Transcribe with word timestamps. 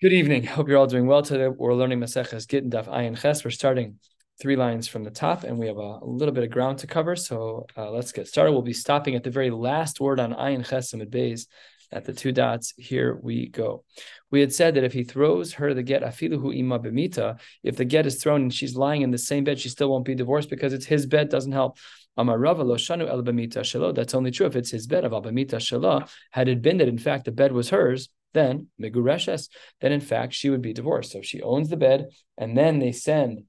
Good 0.00 0.12
evening. 0.12 0.44
Hope 0.44 0.68
you're 0.68 0.78
all 0.78 0.86
doing 0.86 1.08
well 1.08 1.22
today. 1.22 1.48
We're 1.48 1.74
learning 1.74 1.98
Maseches 1.98 2.46
Gittin 2.46 2.70
Daf 2.70 2.86
Ayin 2.86 3.20
Ches. 3.20 3.44
We're 3.44 3.50
starting 3.50 3.98
three 4.40 4.54
lines 4.54 4.86
from 4.86 5.02
the 5.02 5.10
top, 5.10 5.42
and 5.42 5.58
we 5.58 5.66
have 5.66 5.76
a, 5.76 5.98
little 6.04 6.32
bit 6.32 6.44
of 6.44 6.50
ground 6.50 6.78
to 6.78 6.86
cover. 6.86 7.16
So 7.16 7.66
uh, 7.76 7.90
let's 7.90 8.12
get 8.12 8.28
started. 8.28 8.52
We'll 8.52 8.62
be 8.62 8.72
stopping 8.72 9.16
at 9.16 9.24
the 9.24 9.30
very 9.30 9.50
last 9.50 9.98
word 9.98 10.20
on 10.20 10.34
Ayin 10.34 10.64
Ches 10.64 10.92
and 10.92 11.02
Beis 11.02 11.48
at 11.90 12.04
the 12.04 12.12
two 12.12 12.30
dots. 12.30 12.74
Here 12.76 13.18
we 13.20 13.48
go. 13.48 13.82
We 14.30 14.38
had 14.38 14.54
said 14.54 14.76
that 14.76 14.84
if 14.84 14.92
he 14.92 15.02
throws 15.02 15.54
her 15.54 15.74
the 15.74 15.82
get 15.82 16.04
afiluhu 16.04 16.56
ima 16.56 16.78
b'mita, 16.78 17.40
if 17.64 17.76
the 17.76 17.84
get 17.84 18.06
is 18.06 18.22
thrown 18.22 18.42
and 18.42 18.54
she's 18.54 18.76
lying 18.76 19.02
in 19.02 19.10
the 19.10 19.18
same 19.18 19.42
bed, 19.42 19.58
she 19.58 19.68
still 19.68 19.90
won't 19.90 20.04
be 20.04 20.14
divorced 20.14 20.48
because 20.48 20.72
it's 20.72 20.86
his 20.86 21.06
bed. 21.06 21.28
Doesn't 21.28 21.50
help. 21.50 21.76
Amarava 22.16 22.64
lo 22.64 22.76
shanu 22.76 23.08
el 23.08 23.24
b'mita 23.24 23.96
That's 23.96 24.14
only 24.14 24.30
true 24.30 24.46
if 24.46 24.54
it's 24.54 24.70
his 24.70 24.86
bed 24.86 25.04
of 25.04 25.12
al 25.12 25.24
b'mita 25.24 26.08
Had 26.30 26.46
it 26.46 26.62
been 26.62 26.76
that 26.76 26.86
in 26.86 26.98
fact 26.98 27.24
the 27.24 27.32
bed 27.32 27.50
was 27.50 27.70
hers, 27.70 28.08
then 28.34 28.68
migureshes, 28.78 29.48
then 29.80 29.92
in 29.92 30.00
fact 30.00 30.34
she 30.34 30.50
would 30.50 30.62
be 30.62 30.72
divorced. 30.72 31.12
So 31.12 31.18
if 31.18 31.24
she 31.24 31.42
owns 31.42 31.68
the 31.68 31.76
bed 31.76 32.10
and 32.36 32.56
then 32.56 32.78
they 32.78 32.92
send 32.92 33.44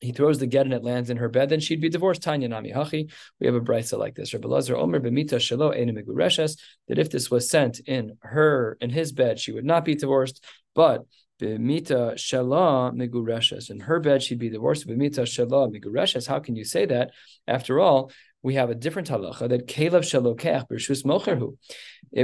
he 0.00 0.12
throws 0.12 0.38
the 0.38 0.46
get 0.46 0.64
and 0.64 0.72
it 0.72 0.82
lands 0.82 1.10
in 1.10 1.18
her 1.18 1.28
bed, 1.28 1.50
then 1.50 1.60
she'd 1.60 1.80
be 1.80 1.90
divorced. 1.90 2.22
Tanya 2.22 2.48
Nami 2.48 2.72
Hachi. 2.72 3.12
We 3.38 3.46
have 3.46 3.54
a 3.54 3.60
brisa 3.60 3.98
like 3.98 4.14
this. 4.14 4.32
Rabbi 4.32 4.48
Lazar 4.48 4.76
Omer 4.76 4.98
Bemita 4.98 5.34
Shalo 5.34 5.74
Migureshes, 5.94 6.56
that 6.88 6.98
if 6.98 7.10
this 7.10 7.30
was 7.30 7.50
sent 7.50 7.80
in 7.80 8.16
her 8.22 8.78
in 8.80 8.90
his 8.90 9.12
bed, 9.12 9.38
she 9.38 9.52
would 9.52 9.64
not 9.64 9.84
be 9.84 9.94
divorced. 9.94 10.42
But 10.74 11.04
Bemita 11.40 12.14
Shala 12.14 12.94
Migureshes. 12.94 13.68
In 13.68 13.80
her 13.80 14.00
bed, 14.00 14.22
she'd 14.22 14.38
be 14.38 14.48
divorced. 14.48 14.88
Bemita 14.88 15.24
Shala 15.24 15.70
Migureshes. 15.70 16.26
How 16.26 16.38
can 16.38 16.56
you 16.56 16.64
say 16.64 16.86
that? 16.86 17.10
After 17.46 17.78
all, 17.78 18.10
we 18.42 18.54
have 18.54 18.70
a 18.70 18.74
different 18.74 19.08
halacha 19.08 19.48
that 19.48 19.66
Caleb 19.66 20.02
Shalokech 20.02 20.68
Bershus 20.68 21.04
Mocherhu. 21.04 21.56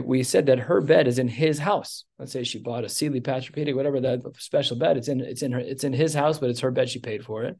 We 0.04 0.22
said 0.22 0.46
that 0.46 0.58
her 0.60 0.80
bed 0.80 1.06
is 1.08 1.18
in 1.18 1.28
his 1.28 1.58
house, 1.58 2.04
let's 2.18 2.32
say 2.32 2.44
she 2.44 2.58
bought 2.58 2.84
a 2.84 2.88
Sealy 2.88 3.20
Patrick 3.20 3.74
whatever 3.74 4.00
that 4.00 4.22
special 4.38 4.76
bed, 4.76 4.96
it's 4.96 5.08
in 5.08 5.20
it's 5.20 5.42
in 5.42 5.52
her 5.52 5.58
it's 5.58 5.84
in 5.84 5.92
his 5.92 6.14
house, 6.14 6.38
but 6.38 6.50
it's 6.50 6.60
her 6.60 6.70
bed, 6.70 6.88
she 6.88 6.98
paid 6.98 7.24
for 7.24 7.44
it. 7.44 7.56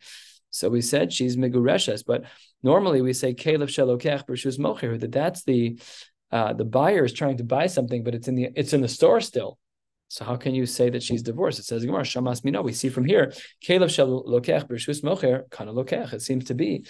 So 0.51 0.71
we 0.71 0.81
said 0.81 1.12
she's 1.12 1.37
Migureshes, 1.37 2.03
but 2.03 2.25
normally 2.62 3.03
we 3.03 3.12
say 3.12 3.34
Caleb 3.34 3.69
Shalokech 3.69 4.27
Bershus 4.27 4.59
Mocherhu, 4.59 4.99
that 5.01 5.12
that's 5.12 5.45
the 5.45 5.79
uh, 6.33 6.53
the 6.55 6.65
buyer 6.65 7.05
is 7.05 7.12
trying 7.12 7.37
to 7.37 7.45
buy 7.45 7.67
something, 7.67 8.03
but 8.03 8.15
it's 8.15 8.29
in 8.29 8.34
the 8.34 8.49
it's 8.57 8.73
in 8.73 8.81
the 8.81 8.89
store 8.89 9.21
still. 9.21 9.59
So 10.09 10.25
how 10.25 10.37
can 10.37 10.55
you 10.55 10.67
say 10.67 10.89
that 10.91 11.03
she's 11.03 11.23
divorced? 11.23 11.59
It 11.59 11.65
says 11.65 11.84
Gemara 11.84 12.05
Shamas 12.05 12.45
Mina. 12.45 12.62
We 12.62 12.73
see 12.73 12.89
from 12.89 13.05
here, 13.05 13.33
Caleb 13.61 13.91
shall 13.91 14.25
lokech 14.25 14.69
b'rishus 14.69 15.03
mocher 15.03 15.51
kana 15.51 15.73
lokech. 15.73 16.12
It 16.12 16.23
seems 16.23 16.45
to 16.45 16.55
be 16.55 16.87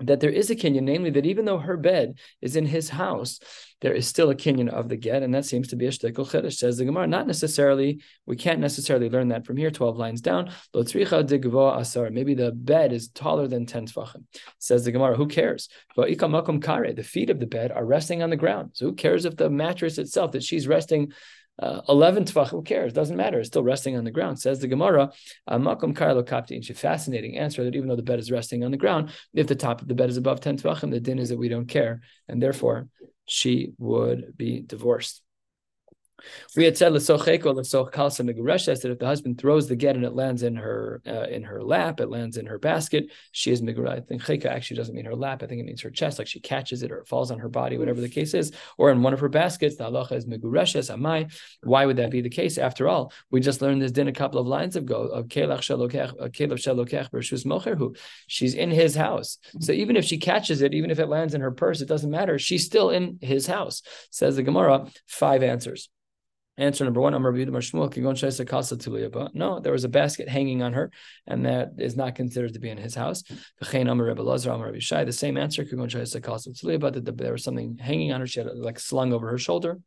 that 0.00 0.20
there 0.20 0.30
is 0.30 0.50
a 0.50 0.56
kinyan, 0.56 0.82
namely 0.82 1.10
that 1.10 1.26
even 1.26 1.44
though 1.44 1.58
her 1.58 1.76
bed 1.76 2.18
is 2.42 2.56
in 2.56 2.66
his 2.66 2.90
house, 2.90 3.40
there 3.80 3.94
is 3.94 4.06
still 4.06 4.30
a 4.30 4.34
kinyan 4.34 4.68
of 4.68 4.88
the 4.88 4.96
get, 4.96 5.22
and 5.22 5.34
that 5.34 5.44
seems 5.44 5.68
to 5.68 5.76
be 5.76 5.86
a 5.86 5.90
shtickle 5.90 6.28
chiddush. 6.28 6.54
Says 6.54 6.78
the 6.78 6.84
Gemara, 6.84 7.06
not 7.06 7.26
necessarily. 7.26 8.02
We 8.26 8.36
can't 8.36 8.60
necessarily 8.60 9.08
learn 9.10 9.28
that 9.28 9.46
from 9.46 9.56
here. 9.56 9.70
Twelve 9.70 9.96
lines 9.96 10.20
down. 10.20 10.50
Asar. 10.74 12.10
Maybe 12.10 12.34
the 12.34 12.52
bed 12.52 12.92
is 12.92 13.08
taller 13.08 13.48
than 13.48 13.66
ten 13.66 13.86
tefachim. 13.86 14.24
Says 14.58 14.84
the 14.84 14.92
Gemara, 14.92 15.16
who 15.16 15.26
cares? 15.26 15.68
The 15.96 17.02
feet 17.04 17.30
of 17.30 17.40
the 17.40 17.46
bed 17.46 17.72
are 17.72 17.84
resting 17.84 18.22
on 18.22 18.30
the 18.30 18.36
ground. 18.36 18.70
So 18.74 18.86
who 18.86 18.94
cares 18.94 19.24
if 19.24 19.36
the 19.36 19.50
mattress 19.50 19.98
itself 19.98 20.32
that 20.32 20.42
she's 20.42 20.66
resting 20.68 21.12
uh, 21.58 21.80
11 21.88 22.24
tvach, 22.26 22.48
who 22.48 22.62
cares? 22.62 22.92
Doesn't 22.92 23.16
matter. 23.16 23.38
It's 23.38 23.48
still 23.48 23.62
resting 23.62 23.96
on 23.96 24.04
the 24.04 24.10
ground. 24.10 24.38
Says 24.38 24.60
the 24.60 24.68
Gemara, 24.68 25.10
makom 25.48 25.94
karlo 25.94 26.22
kapti. 26.22 26.54
And 26.54 26.64
she 26.64 26.74
fascinating 26.74 27.38
answer 27.38 27.64
that 27.64 27.74
even 27.74 27.88
though 27.88 27.96
the 27.96 28.02
bed 28.02 28.18
is 28.18 28.30
resting 28.30 28.62
on 28.62 28.70
the 28.70 28.76
ground, 28.76 29.10
if 29.32 29.46
the 29.46 29.54
top 29.54 29.80
of 29.80 29.88
the 29.88 29.94
bed 29.94 30.10
is 30.10 30.16
above 30.16 30.40
10 30.40 30.58
tvachim, 30.58 30.90
the 30.90 31.00
din 31.00 31.18
is 31.18 31.30
that 31.30 31.38
we 31.38 31.48
don't 31.48 31.66
care. 31.66 32.02
And 32.28 32.42
therefore, 32.42 32.88
she 33.24 33.72
would 33.78 34.36
be 34.36 34.60
divorced. 34.60 35.22
We 36.56 36.64
had 36.64 36.76
said 36.76 36.92
l'socheko 36.92 37.54
l'soch 37.54 37.92
kalsa 37.92 38.24
migureshes 38.24 38.80
that 38.80 38.90
if 38.90 38.98
the 38.98 39.06
husband 39.06 39.38
throws 39.38 39.68
the 39.68 39.76
get 39.76 39.96
and 39.96 40.04
it 40.04 40.14
lands 40.14 40.42
in 40.42 40.56
her 40.56 41.02
uh, 41.06 41.26
in 41.28 41.42
her 41.44 41.62
lap, 41.62 42.00
it 42.00 42.08
lands 42.08 42.36
in 42.36 42.46
her 42.46 42.58
basket. 42.58 43.10
She 43.32 43.50
is 43.52 43.62
miguresh. 43.62 43.90
I 43.90 44.00
think 44.00 44.22
cheka 44.22 44.46
actually 44.46 44.78
doesn't 44.78 44.94
mean 44.94 45.04
her 45.04 45.14
lap. 45.14 45.42
I 45.42 45.46
think 45.46 45.60
it 45.60 45.66
means 45.66 45.82
her 45.82 45.90
chest, 45.90 46.18
like 46.18 46.26
she 46.26 46.40
catches 46.40 46.82
it 46.82 46.90
or 46.90 46.98
it 46.98 47.08
falls 47.08 47.30
on 47.30 47.38
her 47.40 47.48
body, 47.48 47.76
whatever 47.76 48.00
the 48.00 48.08
case 48.08 48.34
is, 48.34 48.52
or 48.78 48.90
in 48.90 49.02
one 49.02 49.12
of 49.12 49.20
her 49.20 49.28
baskets. 49.28 49.76
The 49.76 49.84
halacha 49.84 50.12
is 50.12 50.26
migureshes 50.26 50.88
amai. 50.90 51.32
Why 51.62 51.84
would 51.84 51.96
that 51.96 52.10
be 52.10 52.22
the 52.22 52.30
case? 52.30 52.58
After 52.58 52.88
all, 52.88 53.12
we 53.30 53.40
just 53.40 53.60
learned 53.60 53.82
this 53.82 53.92
din 53.92 54.08
a 54.08 54.12
couple 54.12 54.40
of 54.40 54.46
lines 54.46 54.76
ago 54.76 55.02
of 55.02 55.28
kelach 55.28 55.60
shalokech 55.60 56.32
kelach 56.32 56.62
shalokech 56.64 57.10
bershus 57.10 57.44
mocherhu. 57.44 57.96
She's 58.26 58.54
in 58.54 58.70
his 58.70 58.94
house, 58.94 59.38
so 59.60 59.72
even 59.72 59.96
if 59.96 60.04
she 60.04 60.18
catches 60.18 60.62
it, 60.62 60.74
even 60.74 60.90
if 60.90 60.98
it 60.98 61.08
lands 61.08 61.34
in 61.34 61.42
her 61.42 61.50
purse, 61.50 61.80
it 61.80 61.88
doesn't 61.88 62.10
matter. 62.10 62.38
She's 62.38 62.64
still 62.64 62.90
in 62.90 63.18
his 63.20 63.46
house. 63.46 63.82
Says 64.10 64.36
the 64.36 64.42
Gemara. 64.42 64.86
Five 65.06 65.42
answers. 65.42 65.88
Answer 66.58 66.84
number 66.84 67.00
one, 67.00 67.12
No, 69.34 69.60
there 69.60 69.72
was 69.72 69.84
a 69.84 69.88
basket 69.88 70.28
hanging 70.28 70.62
on 70.62 70.72
her, 70.72 70.90
and 71.26 71.44
that 71.44 71.72
is 71.78 71.96
not 71.96 72.14
considered 72.14 72.54
to 72.54 72.60
be 72.60 72.70
in 72.70 72.78
his 72.78 72.94
house. 72.94 73.22
The 73.60 75.12
same 75.12 75.36
answer, 75.36 75.64
that 75.64 77.16
there 77.18 77.32
was 77.32 77.44
something 77.44 77.78
hanging 77.78 78.12
on 78.12 78.20
her, 78.20 78.26
she 78.26 78.40
had 78.40 78.46
it 78.46 78.56
like 78.56 78.78
slung 78.80 79.12
over 79.12 79.28
her 79.28 79.38
shoulder. 79.38 79.80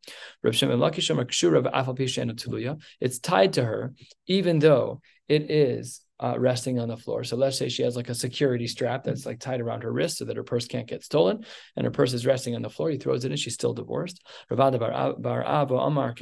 It's 3.01 3.19
tied 3.19 3.53
to 3.53 3.65
her, 3.65 3.93
even 4.27 4.59
though 4.59 5.01
it 5.27 5.49
is 5.49 6.01
uh, 6.19 6.35
resting 6.37 6.79
on 6.79 6.89
the 6.89 6.97
floor. 6.97 7.23
So 7.23 7.35
let's 7.35 7.57
say 7.57 7.69
she 7.69 7.83
has 7.83 7.95
like 7.95 8.09
a 8.09 8.15
security 8.15 8.67
strap 8.67 9.03
that's 9.03 9.25
like 9.25 9.39
tied 9.39 9.61
around 9.61 9.83
her 9.83 9.91
wrist 9.91 10.17
so 10.17 10.25
that 10.25 10.37
her 10.37 10.43
purse 10.43 10.67
can't 10.67 10.87
get 10.87 11.03
stolen, 11.03 11.45
and 11.75 11.85
her 11.85 11.91
purse 11.91 12.13
is 12.13 12.25
resting 12.25 12.55
on 12.55 12.61
the 12.61 12.69
floor. 12.69 12.89
He 12.89 12.97
throws 12.97 13.25
it 13.25 13.31
in. 13.31 13.37
She's 13.37 13.53
still 13.53 13.73
divorced. 13.73 14.21
Ravada 14.51 14.79
bar 15.19 15.43
Amar 15.79 16.13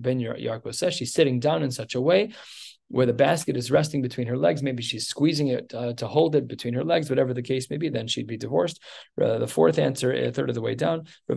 Ben 0.00 0.72
says 0.72 0.94
she's 0.94 1.12
sitting 1.12 1.40
down 1.40 1.62
in 1.62 1.70
such 1.70 1.94
a 1.94 2.00
way 2.00 2.32
where 2.90 3.06
the 3.06 3.12
basket 3.12 3.56
is 3.56 3.70
resting 3.70 4.02
between 4.02 4.26
her 4.26 4.36
legs. 4.36 4.64
Maybe 4.64 4.82
she's 4.82 5.06
squeezing 5.06 5.46
it 5.46 5.72
uh, 5.72 5.92
to 5.94 6.08
hold 6.08 6.34
it 6.34 6.48
between 6.48 6.74
her 6.74 6.82
legs, 6.82 7.08
whatever 7.08 7.32
the 7.32 7.40
case 7.40 7.70
may 7.70 7.76
be, 7.76 7.88
then 7.88 8.08
she'd 8.08 8.26
be 8.26 8.36
divorced. 8.36 8.80
Uh, 9.20 9.38
the 9.38 9.46
fourth 9.46 9.78
answer, 9.78 10.12
a 10.12 10.32
third 10.32 10.48
of 10.48 10.56
the 10.56 10.60
way 10.60 10.74
down. 10.74 11.04
The 11.28 11.36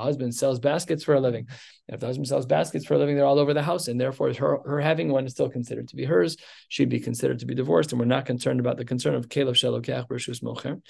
husband 0.00 0.34
sells 0.34 0.60
baskets 0.60 1.02
for 1.02 1.14
a 1.14 1.20
living. 1.20 1.46
And 1.88 1.94
if 1.94 2.00
the 2.00 2.06
husband 2.06 2.28
sells 2.28 2.46
baskets 2.46 2.86
for 2.86 2.94
a 2.94 2.98
living, 2.98 3.16
they're 3.16 3.26
all 3.26 3.40
over 3.40 3.52
the 3.52 3.62
house. 3.62 3.88
And 3.88 4.00
therefore, 4.00 4.32
her, 4.32 4.60
her 4.64 4.80
having 4.80 5.10
one 5.10 5.26
is 5.26 5.32
still 5.32 5.50
considered 5.50 5.88
to 5.88 5.96
be 5.96 6.04
hers. 6.04 6.36
She'd 6.68 6.88
be 6.88 7.00
considered 7.00 7.40
to 7.40 7.46
be 7.46 7.56
divorced. 7.56 7.90
And 7.90 7.98
we're 7.98 8.06
not 8.06 8.26
concerned 8.26 8.60
about 8.60 8.76
the 8.76 8.84
concern 8.84 9.16
of 9.16 9.28
Caleb 9.28 9.56
Shalokach 9.56 10.06
Bershus 10.06 10.40
Mocher. 10.40 10.80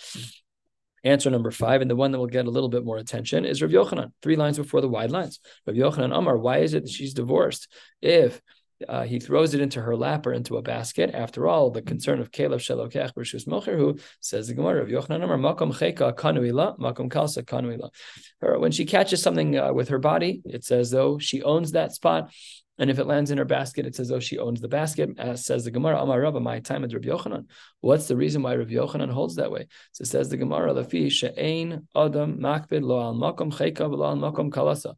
Answer 1.03 1.31
number 1.31 1.51
five, 1.51 1.81
and 1.81 1.91
the 1.91 1.97
one 1.97 2.13
that 2.13 2.19
will 2.19 2.27
get 2.27 2.47
a 2.47 2.51
little 2.51 2.69
bit 2.69 2.85
more 2.85 2.99
attention, 2.99 3.45
is 3.45 3.63
Rav 3.63 3.71
Yochanan, 3.71 4.13
three 4.23 4.37
lines 4.37 4.59
before 4.59 4.81
the 4.81 4.89
wide 4.89 5.11
lines. 5.11 5.41
Rav 5.67 5.77
Yochanan 5.77 6.17
Amar, 6.17 6.37
why 6.37 6.59
is 6.59 6.75
it 6.75 6.85
that 6.85 6.93
she's 6.93 7.15
divorced? 7.15 7.69
If 8.03 8.41
uh, 8.89 9.03
he 9.03 9.19
throws 9.19 9.55
it 9.55 9.61
into 9.61 9.81
her 9.81 9.97
lap 9.97 10.27
or 10.27 10.33
into 10.33 10.57
a 10.57 10.63
basket. 10.63 11.11
After 11.15 11.47
all, 11.47 11.71
the 11.71 11.83
concern 11.83 12.21
of 12.21 12.33
Caleb 12.33 12.61
Shalokech 12.61 13.13
Bershus 13.15 13.47
Mocher, 13.47 13.77
who 13.77 13.99
says 14.21 14.49
the 14.49 14.55
Gemara 14.55 14.83
of 14.83 14.89
Yochanan 14.89 15.23
Amar 15.23 15.37
Makom 15.37 15.73
Cheka 15.73 16.15
Kanuila 16.15 16.79
Makom 16.79 17.11
Kalsa 17.11 17.43
Kanuila. 17.43 17.91
When 18.61 18.73
she 18.73 18.85
catches 18.85 19.23
something 19.23 19.59
uh, 19.59 19.73
with 19.73 19.89
her 19.89 19.99
body, 19.99 20.41
it's 20.45 20.71
as 20.71 20.91
though 20.91 21.19
she 21.19 21.43
owns 21.43 21.73
that 21.73 21.93
spot. 21.93 22.33
And 22.81 22.89
if 22.89 22.99
it 22.99 23.07
lands 23.07 23.31
in 23.31 23.37
her 23.37 23.45
basket, 23.45 23.85
it's 23.85 24.01
as 24.01 24.09
though 24.09 24.21
she 24.21 24.39
owns 24.39 24.63
the 24.63 24.67
basket. 24.67 25.11
As 25.19 25.45
says 25.45 25.65
the 25.65 25.71
Gemara, 25.71 26.01
Amar 26.01 26.19
Rabba, 26.19 26.41
my 26.41 26.61
time 26.61 26.83
at 26.83 26.95
Rabbi 26.95 27.09
Yochanan. 27.09 27.45
What's 27.83 28.09
the 28.09 28.17
reason 28.17 28.43
why 28.43 28.55
Rabbi 28.55 28.73
Yochanan 28.73 29.11
holds 29.11 29.37
that 29.37 29.53
way? 29.53 29.67
So 29.93 30.05
says 30.05 30.31
the 30.31 30.39
Gemara, 30.39 30.73
Lafi 30.73 31.11
she'ein 31.11 31.87
adam 31.95 32.39
makbid 32.39 32.83
lo 32.83 32.99
al 32.99 33.15
makom 33.15 33.53
cheka 33.53 33.81
lo 33.81 34.07
al 34.07 34.17
makom 34.17 34.51
kalasa. 34.51 34.95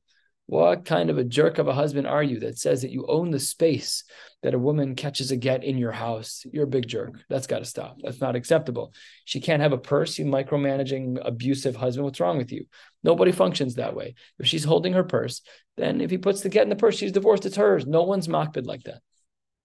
What 0.47 0.85
kind 0.85 1.09
of 1.09 1.19
a 1.19 1.25
jerk 1.25 1.59
of 1.59 1.69
a 1.69 1.73
husband 1.73 2.07
are 2.07 2.23
you 2.23 2.41
that 2.41 2.59
says 2.59 2.83
that 2.83 2.91
you 2.91 3.07
own 3.07 3.31
the 3.31 3.41
space 3.41 4.05
that 4.43 4.55
a 4.55 4.59
woman 4.59 4.97
catches 4.97 5.31
a 5.31 5.37
get 5.37 5.65
in 5.65 5.79
your 5.79 5.93
house? 5.93 6.45
You're 6.53 6.65
a 6.65 6.67
big 6.67 6.89
jerk. 6.89 7.15
That's 7.31 7.47
got 7.47 7.61
to 7.61 7.65
stop. 7.65 7.97
That's 8.03 8.21
not 8.21 8.37
acceptable. 8.37 8.93
She 9.25 9.41
can't 9.41 9.63
have 9.63 9.73
a 9.73 9.79
purse, 9.79 10.19
you 10.19 10.25
micromanaging, 10.25 11.21
abusive 11.25 11.77
husband. 11.77 12.05
What's 12.05 12.21
wrong 12.21 12.39
with 12.39 12.53
you? 12.53 12.67
Nobody 13.03 13.33
functions 13.33 13.77
that 13.77 13.95
way. 13.95 14.15
If 14.39 14.47
she's 14.47 14.65
holding 14.65 14.93
her 14.93 15.05
purse, 15.05 15.43
then 15.77 16.01
if 16.01 16.11
he 16.11 16.19
puts 16.19 16.41
the 16.41 16.49
get 16.49 16.65
in 16.65 16.71
the 16.71 16.77
purse, 16.77 16.99
she's 16.99 17.13
divorced, 17.13 17.47
it's 17.47 17.57
hers. 17.57 17.87
No 17.87 18.03
one's 18.03 18.29
makbid 18.29 18.67
like 18.67 18.83
that. 18.83 19.01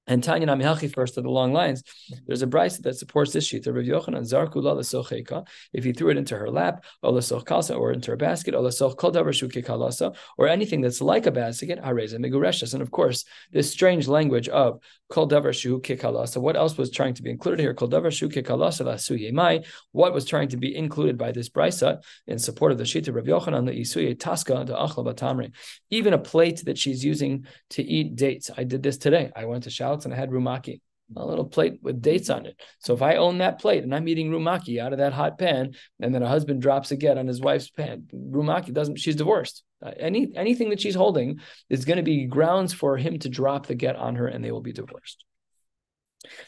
And 0.08 0.24
Tanya 0.24 0.48
Namihachi 0.48 0.94
first 0.94 1.18
of 1.18 1.24
the 1.26 1.30
long 1.30 1.52
lines. 1.52 1.84
There's 2.26 2.42
a 2.42 2.48
brisa 2.48 2.82
that 2.84 2.96
supports 2.96 3.34
this 3.34 3.46
sheet. 3.46 3.68
Rav 3.68 3.76
Yochanan 3.76 4.24
Zarkula 4.24 4.76
l'socheka. 4.76 5.46
If 5.74 5.84
he 5.84 5.92
threw 5.92 6.10
it 6.10 6.18
into 6.18 6.38
her 6.38 6.50
lap, 6.50 6.86
or 7.04 7.92
into 7.92 8.12
her 8.12 8.18
basket, 8.18 8.56
or 8.56 10.48
anything 10.48 10.82
that's 10.82 11.02
like 11.02 11.26
a 11.26 11.32
basket, 11.32 11.80
hareza 11.82 12.18
migureshas. 12.18 12.74
And 12.74 12.82
of 12.82 12.92
course, 12.92 13.26
this 13.52 13.70
strange 13.70 14.08
language 14.08 14.48
of 14.48 14.80
kol 15.10 15.28
davar 15.28 15.54
shu 15.54 15.80
kikalasa. 15.80 16.38
What 16.38 16.56
else 16.56 16.78
was 16.78 16.90
trying 16.90 17.14
to 17.16 17.24
be 17.24 17.30
included 17.30 17.60
here? 17.60 17.74
Kol 17.74 17.90
davar 17.90 18.12
shu 18.12 18.30
kikalasa 18.30 18.86
lasu 18.86 19.20
yemai. 19.20 19.66
What 19.92 20.14
was 20.14 20.26
trying 20.26 20.50
to 20.50 20.58
be 20.58 20.76
included 20.76 21.18
by 21.18 21.32
this 21.32 21.50
brisa 21.50 22.02
in 22.28 22.40
support 22.40 22.72
of 22.72 22.78
the 22.78 22.86
sheet 22.86 23.08
of 23.08 23.16
Rav 23.16 23.26
Yochanan 23.26 23.66
the 23.66 23.74
isuye 23.74 24.18
taska 24.18 24.66
the 24.66 24.74
achla 24.74 25.06
batamri. 25.06 25.52
Even 25.90 26.14
a 26.14 26.18
plate 26.18 26.64
that 26.66 26.78
she's 26.78 27.04
using 27.04 27.46
to 27.72 27.84
eat 27.84 28.16
dates. 28.16 28.50
I 28.56 28.64
did 28.64 28.84
this 28.84 28.98
today. 28.98 29.32
I 29.36 29.46
went 29.46 29.64
to 29.64 29.70
and 30.06 30.14
I 30.14 30.18
had 30.18 30.32
rumaki. 30.32 30.82
a 31.16 31.26
little 31.26 31.46
plate 31.46 31.80
with 31.82 32.02
dates 32.02 32.30
on 32.30 32.46
it. 32.46 32.60
So 32.80 32.94
if 32.94 33.02
I 33.02 33.16
own 33.16 33.38
that 33.38 33.60
plate 33.60 33.84
and 33.84 33.96
I'm 33.96 34.08
eating 34.08 34.30
rumaki 34.30 34.80
out 34.82 34.92
of 34.92 35.00
that 35.00 35.14
hot 35.14 35.38
pan, 35.38 35.74
and 36.02 36.14
then 36.14 36.24
a 36.24 36.28
husband 36.28 36.62
drops 36.62 36.92
a 36.92 36.98
get 36.98 37.18
on 37.18 37.28
his 37.28 37.40
wife's 37.40 37.70
pan, 37.70 38.08
rumaki 38.14 38.74
doesn't. 38.74 38.98
She's 38.98 39.16
divorced. 39.16 39.64
Uh, 39.86 39.92
any 39.98 40.32
anything 40.36 40.70
that 40.72 40.82
she's 40.82 40.96
holding 40.96 41.40
is 41.70 41.86
going 41.86 41.98
to 41.98 42.04
be 42.04 42.26
grounds 42.26 42.74
for 42.74 42.98
him 42.98 43.20
to 43.20 43.30
drop 43.30 43.68
the 43.68 43.76
get 43.76 43.96
on 43.96 44.16
her, 44.16 44.28
and 44.28 44.44
they 44.44 44.52
will 44.52 44.62
be 44.62 44.74
divorced. 44.74 45.24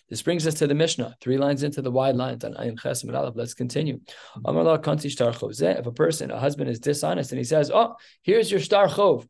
This 0.10 0.24
brings 0.24 0.46
us 0.46 0.56
to 0.56 0.68
the 0.68 0.74
Mishnah, 0.76 1.16
three 1.22 1.38
lines 1.38 1.64
into 1.64 1.82
the 1.82 1.92
wide 1.92 2.16
lines 2.16 2.44
on 2.44 2.56
Ayin 2.56 2.78
Ches. 2.78 3.04
Let's 3.06 3.54
continue. 3.54 4.02
If 4.46 5.86
a 5.86 5.92
person, 5.92 6.32
a 6.32 6.40
husband, 6.40 6.70
is 6.70 6.80
dishonest 6.80 7.32
and 7.32 7.38
he 7.38 7.46
says, 7.46 7.72
"Oh, 7.72 7.96
here's 8.24 8.52
your 8.52 8.60
star 8.60 8.88
chov," 8.90 9.28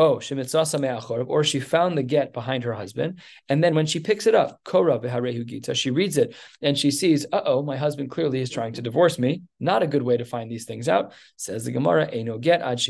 Oh, 0.00 0.20
or 0.20 1.42
she 1.42 1.58
found 1.58 1.98
the 1.98 2.04
get 2.04 2.32
behind 2.32 2.62
her 2.62 2.72
husband, 2.72 3.18
and 3.48 3.64
then 3.64 3.74
when 3.74 3.86
she 3.86 3.98
picks 3.98 4.28
it 4.28 4.34
up, 4.34 4.60
Kora 4.62 5.00
gita, 5.44 5.74
she 5.74 5.90
reads 5.90 6.16
it 6.16 6.36
and 6.62 6.78
she 6.78 6.92
sees, 6.92 7.26
uh 7.32 7.40
oh, 7.44 7.62
my 7.64 7.76
husband 7.76 8.08
clearly 8.08 8.40
is 8.40 8.48
trying 8.48 8.74
to 8.74 8.82
divorce 8.82 9.18
me. 9.18 9.42
Not 9.58 9.82
a 9.82 9.88
good 9.88 10.02
way 10.02 10.16
to 10.16 10.24
find 10.24 10.48
these 10.48 10.66
things 10.66 10.88
out. 10.88 11.14
Says 11.36 11.64
the 11.64 11.72
Gemara, 11.72 12.06
Eino 12.12 12.40
get 12.40 12.62
ad. 12.62 12.80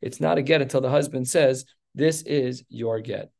It's 0.00 0.20
not 0.20 0.38
a 0.38 0.42
get 0.42 0.62
until 0.62 0.80
the 0.80 0.88
husband 0.88 1.28
says, 1.28 1.66
This 1.94 2.22
is 2.22 2.64
your 2.70 3.00
get. 3.00 3.30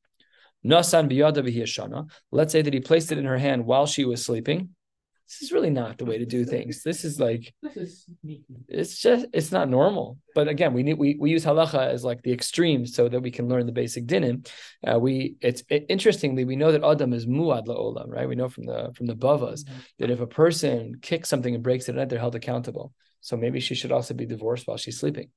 Nasan 0.63 1.11
biyada 1.11 2.11
Let's 2.31 2.53
say 2.53 2.61
that 2.61 2.75
he 2.75 2.81
placed 2.81 3.11
it 3.11 3.17
in 3.17 3.25
her 3.25 3.39
hand 3.39 3.65
while 3.65 3.87
she 3.87 4.05
was 4.05 4.23
sleeping 4.23 4.75
this 5.29 5.43
is 5.43 5.53
really 5.53 5.69
not 5.69 5.99
the 5.99 6.07
way 6.07 6.19
to 6.19 6.25
do 6.27 6.45
things. 6.45 6.83
This 6.89 7.05
is 7.05 7.21
like 7.21 7.55
this 7.63 7.77
is 7.77 8.07
it's 8.67 8.99
just 8.99 9.27
it's 9.35 9.53
not 9.53 9.69
normal. 9.69 10.19
But 10.35 10.49
again, 10.49 10.73
we 10.73 10.83
need 10.83 10.99
we, 10.99 11.17
we 11.21 11.31
use 11.31 11.45
halacha 11.45 11.87
as 11.89 12.03
like 12.03 12.23
the 12.23 12.33
extreme 12.33 12.87
so 12.87 13.09
that 13.09 13.21
we 13.21 13.31
can 13.31 13.49
learn 13.49 13.67
the 13.67 13.73
basic 13.73 14.07
dinim. 14.07 14.49
Uh, 14.87 14.99
we 14.99 15.37
it's 15.43 15.63
it, 15.69 15.87
interestingly 15.91 16.45
we 16.47 16.57
know 16.57 16.73
that 16.73 16.83
adam 16.83 17.13
is 17.13 17.27
muad 17.27 17.67
laolam, 17.67 18.09
right? 18.09 18.29
We 18.29 18.37
know 18.37 18.49
from 18.49 18.65
the 18.65 18.93
from 18.95 19.07
the 19.07 19.17
bavas 19.17 19.65
mm-hmm. 19.65 19.79
that 19.99 20.11
if 20.11 20.21
a 20.21 20.27
person 20.27 20.99
kicks 21.03 21.29
something 21.29 21.55
and 21.55 21.63
breaks 21.63 21.89
it 21.89 21.93
at 21.93 21.97
night, 21.97 22.09
they're 22.09 22.19
held 22.19 22.35
accountable. 22.35 22.95
So 23.21 23.37
maybe 23.37 23.61
she 23.61 23.75
should 23.75 23.93
also 23.93 24.15
be 24.15 24.27
divorced 24.27 24.67
while 24.67 24.79
she's 24.79 24.99
sleeping. 24.99 25.31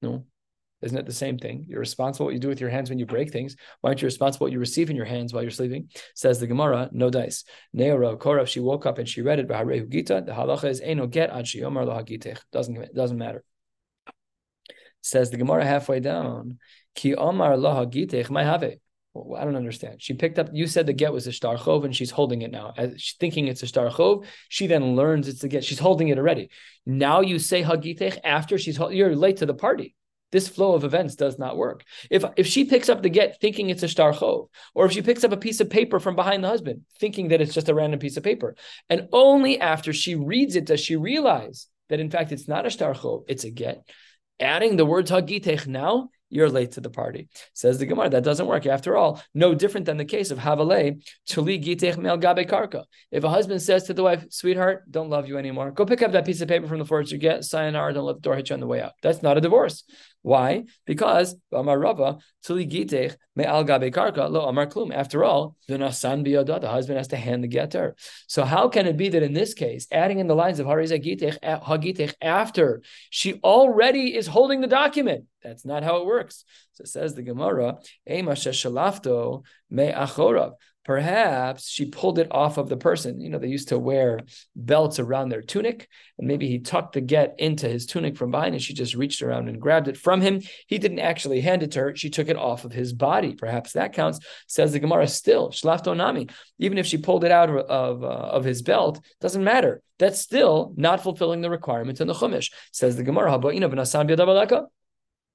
No, 0.00 0.26
isn't 0.82 0.98
it 0.98 1.06
the 1.06 1.12
same 1.12 1.38
thing? 1.38 1.64
You're 1.68 1.80
responsible 1.80 2.26
what 2.26 2.34
you 2.34 2.40
do 2.40 2.48
with 2.48 2.60
your 2.60 2.70
hands 2.70 2.90
when 2.90 2.98
you 2.98 3.06
break 3.06 3.30
things. 3.30 3.56
Why 3.80 3.90
aren't 3.90 4.02
you 4.02 4.06
responsible 4.06 4.46
what 4.46 4.52
you 4.52 4.58
receive 4.58 4.90
in 4.90 4.96
your 4.96 5.04
hands 5.04 5.32
while 5.32 5.42
you're 5.42 5.50
sleeping? 5.50 5.90
Says 6.14 6.40
the 6.40 6.46
Gemara, 6.46 6.90
no 6.92 7.08
dice. 7.08 7.44
Neora 7.76 8.18
Korav, 8.18 8.48
she 8.48 8.60
woke 8.60 8.84
up 8.86 8.98
and 8.98 9.08
she 9.08 9.22
read 9.22 9.38
it. 9.38 9.48
The 9.48 9.54
halacha 9.54 10.64
is 10.64 10.80
eno 10.80 11.06
get 11.06 11.30
ad 11.30 11.44
shiyomar 11.44 11.86
lo 11.86 12.34
Doesn't 12.52 12.94
doesn't 12.94 13.18
matter. 13.18 13.44
Says 15.00 15.30
the 15.30 15.36
Gemara 15.36 15.64
halfway 15.64 16.00
down, 16.00 16.58
ki 16.94 17.14
omar 17.14 17.56
my 17.56 18.44
have 18.44 18.64
I 19.14 19.44
don't 19.44 19.56
understand. 19.56 20.00
She 20.00 20.14
picked 20.14 20.38
up. 20.38 20.48
You 20.52 20.66
said 20.66 20.86
the 20.86 20.94
get 20.94 21.12
was 21.12 21.26
a 21.26 21.32
star 21.32 21.58
chov, 21.58 21.84
and 21.84 21.94
she's 21.94 22.10
holding 22.10 22.42
it 22.42 22.50
now. 22.50 22.72
As 22.78 22.94
she's 22.96 23.16
thinking 23.18 23.46
it's 23.46 23.62
a 23.62 23.66
star 23.66 23.90
chov, 23.90 24.24
she 24.48 24.66
then 24.66 24.96
learns 24.96 25.28
it's 25.28 25.40
the 25.40 25.48
get. 25.48 25.64
She's 25.64 25.78
holding 25.78 26.08
it 26.08 26.18
already. 26.18 26.48
Now 26.86 27.20
you 27.20 27.38
say 27.38 27.62
hagitech 27.62 28.18
after 28.24 28.56
she's. 28.56 28.78
You're 28.78 29.14
late 29.14 29.38
to 29.38 29.46
the 29.46 29.54
party 29.54 29.94
this 30.32 30.48
flow 30.48 30.74
of 30.74 30.82
events 30.82 31.14
does 31.14 31.38
not 31.38 31.56
work. 31.56 31.84
If 32.10 32.24
if 32.36 32.46
she 32.46 32.64
picks 32.64 32.88
up 32.88 33.02
the 33.02 33.08
get 33.08 33.40
thinking 33.40 33.70
it's 33.70 33.82
a 33.82 33.88
star 33.88 34.12
chov, 34.12 34.48
or 34.74 34.86
if 34.86 34.92
she 34.92 35.02
picks 35.02 35.22
up 35.22 35.32
a 35.32 35.36
piece 35.36 35.60
of 35.60 35.70
paper 35.70 36.00
from 36.00 36.16
behind 36.16 36.42
the 36.42 36.48
husband 36.48 36.82
thinking 36.98 37.28
that 37.28 37.40
it's 37.40 37.54
just 37.54 37.68
a 37.68 37.74
random 37.74 38.00
piece 38.00 38.16
of 38.16 38.24
paper, 38.24 38.56
and 38.90 39.08
only 39.12 39.60
after 39.60 39.92
she 39.92 40.14
reads 40.14 40.56
it 40.56 40.64
does 40.64 40.80
she 40.80 40.96
realize 40.96 41.68
that 41.88 42.00
in 42.00 42.10
fact 42.10 42.32
it's 42.32 42.48
not 42.48 42.66
a 42.66 42.70
star 42.70 42.94
chov, 42.94 43.24
it's 43.28 43.44
a 43.44 43.50
get. 43.50 43.86
Adding 44.40 44.76
the 44.76 44.86
word 44.86 45.06
hagitech 45.06 45.66
now 45.66 46.08
you're 46.32 46.48
late 46.48 46.72
to 46.72 46.80
the 46.80 46.88
party. 46.88 47.28
Says 47.52 47.78
the 47.78 47.84
Gemara, 47.84 48.08
that 48.08 48.24
doesn't 48.24 48.46
work. 48.46 48.64
After 48.64 48.96
all, 48.96 49.22
no 49.34 49.54
different 49.54 49.84
than 49.84 49.98
the 49.98 50.04
case 50.06 50.30
of 50.30 50.38
Havale, 50.38 51.04
Chali 51.28 51.62
Gitech 51.62 51.98
Mel 51.98 52.16
Gabe 52.16 52.48
Karka. 52.48 52.84
If 53.10 53.22
a 53.22 53.28
husband 53.28 53.60
says 53.60 53.84
to 53.84 53.94
the 53.94 54.02
wife, 54.02 54.24
sweetheart, 54.30 54.90
don't 54.90 55.10
love 55.10 55.28
you 55.28 55.36
anymore, 55.36 55.72
go 55.72 55.84
pick 55.84 56.00
up 56.00 56.12
that 56.12 56.24
piece 56.24 56.40
of 56.40 56.48
paper 56.48 56.66
from 56.66 56.78
the 56.78 56.84
that 56.84 57.12
you 57.12 57.18
get, 57.18 57.44
sayonara, 57.44 57.92
don't 57.92 58.06
let 58.06 58.16
the 58.16 58.22
door 58.22 58.34
hit 58.34 58.48
you 58.48 58.54
on 58.54 58.60
the 58.60 58.66
way 58.66 58.80
out. 58.80 58.92
That's 59.02 59.22
not 59.22 59.36
a 59.36 59.42
divorce. 59.42 59.84
Why? 60.22 60.64
Because 60.86 61.34
Amar 61.52 61.78
Rava, 61.78 62.18
Lo 62.48 62.62
Amar 64.46 64.66
Klum. 64.66 64.94
After 64.94 65.24
all, 65.24 65.56
the 65.66 65.74
Nasan 65.74 66.24
the 66.24 66.68
husband 66.68 66.98
has 66.98 67.08
to 67.08 67.16
hand 67.16 67.42
the 67.42 67.48
get 67.48 67.72
to 67.72 67.78
her. 67.78 67.96
So 68.28 68.44
how 68.44 68.68
can 68.68 68.86
it 68.86 68.96
be 68.96 69.08
that 69.08 69.22
in 69.24 69.32
this 69.32 69.52
case, 69.52 69.88
adding 69.90 70.20
in 70.20 70.28
the 70.28 70.36
lines 70.36 70.60
of 70.60 70.66
Hariza 70.66 71.02
Gitech, 71.04 72.14
after 72.22 72.82
she 73.10 73.40
already 73.42 74.14
is 74.16 74.28
holding 74.28 74.60
the 74.60 74.68
document? 74.68 75.24
That's 75.42 75.64
not 75.64 75.82
how 75.82 75.96
it 75.96 76.06
works. 76.06 76.44
So 76.74 76.82
it 76.82 76.88
says 76.88 77.14
the 77.14 77.22
Gemara, 77.22 77.78
Ema 78.08 78.32
Shalafto 78.32 79.44
Me 79.70 79.90
Achorav. 79.90 80.52
Perhaps 80.84 81.68
she 81.68 81.86
pulled 81.86 82.18
it 82.18 82.28
off 82.30 82.58
of 82.58 82.68
the 82.68 82.76
person. 82.76 83.20
You 83.20 83.30
know, 83.30 83.38
they 83.38 83.48
used 83.48 83.68
to 83.68 83.78
wear 83.78 84.20
belts 84.56 84.98
around 84.98 85.28
their 85.28 85.42
tunic, 85.42 85.88
and 86.18 86.26
maybe 86.26 86.48
he 86.48 86.58
tucked 86.58 86.94
the 86.94 87.00
get 87.00 87.36
into 87.38 87.68
his 87.68 87.86
tunic 87.86 88.16
from 88.16 88.32
behind, 88.32 88.54
and 88.54 88.62
she 88.62 88.74
just 88.74 88.94
reached 88.94 89.22
around 89.22 89.48
and 89.48 89.60
grabbed 89.60 89.88
it 89.88 89.96
from 89.96 90.20
him. 90.20 90.40
He 90.66 90.78
didn't 90.78 90.98
actually 90.98 91.40
hand 91.40 91.62
it 91.62 91.70
to 91.72 91.80
her; 91.80 91.96
she 91.96 92.10
took 92.10 92.28
it 92.28 92.36
off 92.36 92.64
of 92.64 92.72
his 92.72 92.92
body. 92.92 93.34
Perhaps 93.34 93.72
that 93.72 93.92
counts. 93.92 94.18
Says 94.48 94.72
the 94.72 94.80
Gemara. 94.80 95.06
Still, 95.06 95.50
shlafto 95.50 95.96
nami. 95.96 96.28
Even 96.58 96.78
if 96.78 96.86
she 96.86 96.98
pulled 96.98 97.24
it 97.24 97.30
out 97.30 97.48
of 97.48 97.56
of, 97.56 98.04
uh, 98.04 98.06
of 98.06 98.44
his 98.44 98.62
belt, 98.62 99.00
doesn't 99.20 99.44
matter. 99.44 99.82
That's 99.98 100.18
still 100.18 100.72
not 100.76 101.02
fulfilling 101.02 101.42
the 101.42 101.50
requirements 101.50 102.00
in 102.00 102.08
the 102.08 102.14
chumash. 102.14 102.52
Says 102.72 102.96
the 102.96 103.04
Gemara. 103.04 103.38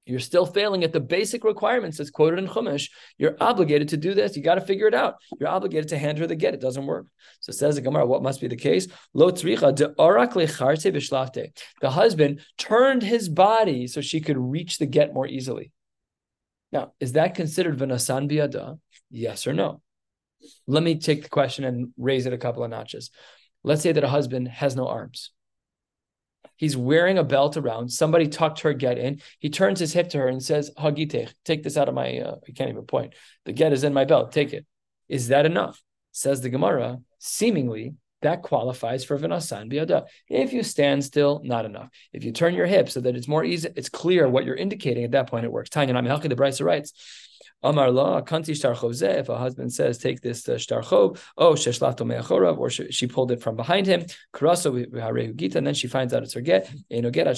You're 0.08 0.20
still 0.20 0.46
failing 0.46 0.84
at 0.84 0.92
the 0.94 1.00
basic 1.00 1.44
requirements 1.44 1.98
that's 1.98 2.08
quoted 2.08 2.38
in 2.38 2.48
Chumash. 2.48 2.88
You're 3.18 3.36
obligated 3.40 3.88
to 3.88 3.98
do 3.98 4.14
this. 4.14 4.36
You 4.36 4.42
got 4.42 4.54
to 4.54 4.62
figure 4.62 4.86
it 4.86 4.94
out. 4.94 5.16
You're 5.38 5.50
obligated 5.50 5.88
to 5.90 5.98
hand 5.98 6.16
her 6.18 6.26
the 6.26 6.34
get. 6.34 6.54
It 6.54 6.62
doesn't 6.62 6.86
work. 6.86 7.06
So 7.40 7.52
says 7.52 7.74
the 7.74 7.82
Gemara, 7.82 8.06
what 8.06 8.22
must 8.22 8.40
be 8.40 8.48
the 8.48 8.56
case? 8.56 8.88
Lo 9.12 9.30
The 9.30 9.90
husband 11.84 12.40
turned 12.56 13.02
his 13.02 13.28
body 13.28 13.86
so 13.86 14.00
she 14.00 14.20
could 14.22 14.38
reach 14.38 14.78
the 14.78 14.86
get 14.86 15.12
more 15.12 15.26
easily. 15.26 15.72
Now, 16.72 16.94
is 17.00 17.12
that 17.12 17.34
considered 17.34 17.76
v'nasan 17.78 18.30
biada? 18.30 18.78
Yes 19.10 19.46
or 19.46 19.52
no? 19.52 19.82
Let 20.66 20.82
me 20.82 20.98
take 20.98 21.22
the 21.22 21.28
question 21.28 21.64
and 21.64 21.92
raise 21.98 22.24
it 22.24 22.32
a 22.32 22.38
couple 22.38 22.64
of 22.64 22.70
notches. 22.70 23.10
Let's 23.62 23.82
say 23.82 23.92
that 23.92 24.04
a 24.04 24.08
husband 24.08 24.48
has 24.48 24.74
no 24.74 24.86
arms. 24.88 25.32
He's 26.56 26.76
wearing 26.76 27.18
a 27.18 27.24
belt 27.24 27.56
around. 27.56 27.90
Somebody 27.90 28.28
tucked 28.28 28.60
her 28.60 28.72
get 28.72 28.98
in. 28.98 29.20
He 29.38 29.48
turns 29.48 29.78
his 29.78 29.92
hip 29.92 30.08
to 30.10 30.18
her 30.18 30.28
and 30.28 30.42
says, 30.42 30.72
Hagitech, 30.76 31.32
take 31.44 31.62
this 31.62 31.76
out 31.76 31.88
of 31.88 31.94
my, 31.94 32.18
uh, 32.18 32.36
I 32.46 32.52
can't 32.52 32.70
even 32.70 32.84
point. 32.84 33.14
The 33.44 33.52
get 33.52 33.72
is 33.72 33.84
in 33.84 33.94
my 33.94 34.04
belt. 34.04 34.32
Take 34.32 34.52
it. 34.52 34.66
Is 35.08 35.28
that 35.28 35.46
enough? 35.46 35.80
Says 36.12 36.40
the 36.40 36.50
Gemara, 36.50 36.98
seemingly 37.18 37.94
that 38.22 38.42
qualifies 38.42 39.04
for 39.04 39.16
v'nasan 39.16 39.72
biada. 39.72 40.06
If 40.28 40.52
you 40.52 40.62
stand 40.62 41.04
still, 41.04 41.40
not 41.44 41.64
enough. 41.64 41.88
If 42.12 42.24
you 42.24 42.32
turn 42.32 42.54
your 42.54 42.66
hip 42.66 42.90
so 42.90 43.00
that 43.00 43.14
it's 43.14 43.28
more 43.28 43.44
easy, 43.44 43.68
it's 43.76 43.88
clear 43.88 44.28
what 44.28 44.44
you're 44.44 44.56
indicating 44.56 45.04
at 45.04 45.12
that 45.12 45.28
point, 45.28 45.44
it 45.44 45.52
works. 45.52 45.70
Tanya 45.70 45.94
Nami 45.94 46.08
the 46.08 46.34
Brisa 46.34 46.64
writes, 46.64 46.92
Amar 47.60 47.90
la 47.90 48.20
kanti 48.20 48.54
shtar 48.54 48.76
If 49.18 49.28
a 49.28 49.36
husband 49.36 49.72
says, 49.72 49.98
"Take 49.98 50.20
this 50.20 50.48
uh, 50.48 50.58
shtar 50.58 50.80
chov," 50.80 51.20
oh 51.36 51.54
sheshlato 51.54 52.06
me'achorav, 52.06 52.56
or 52.56 52.70
she, 52.70 52.92
she, 52.92 53.08
pulled 53.08 53.32
it 53.32 53.42
from 53.42 53.56
behind 53.56 53.84
him, 53.84 54.06
karaso 54.32 54.86
v'harehu 54.86 55.34
gita, 55.34 55.58
and 55.58 55.66
then 55.66 55.74
she 55.74 55.88
finds 55.88 56.14
out 56.14 56.22
it's 56.22 56.34
her 56.34 56.40
get. 56.40 56.70
Rebbe 56.88 57.34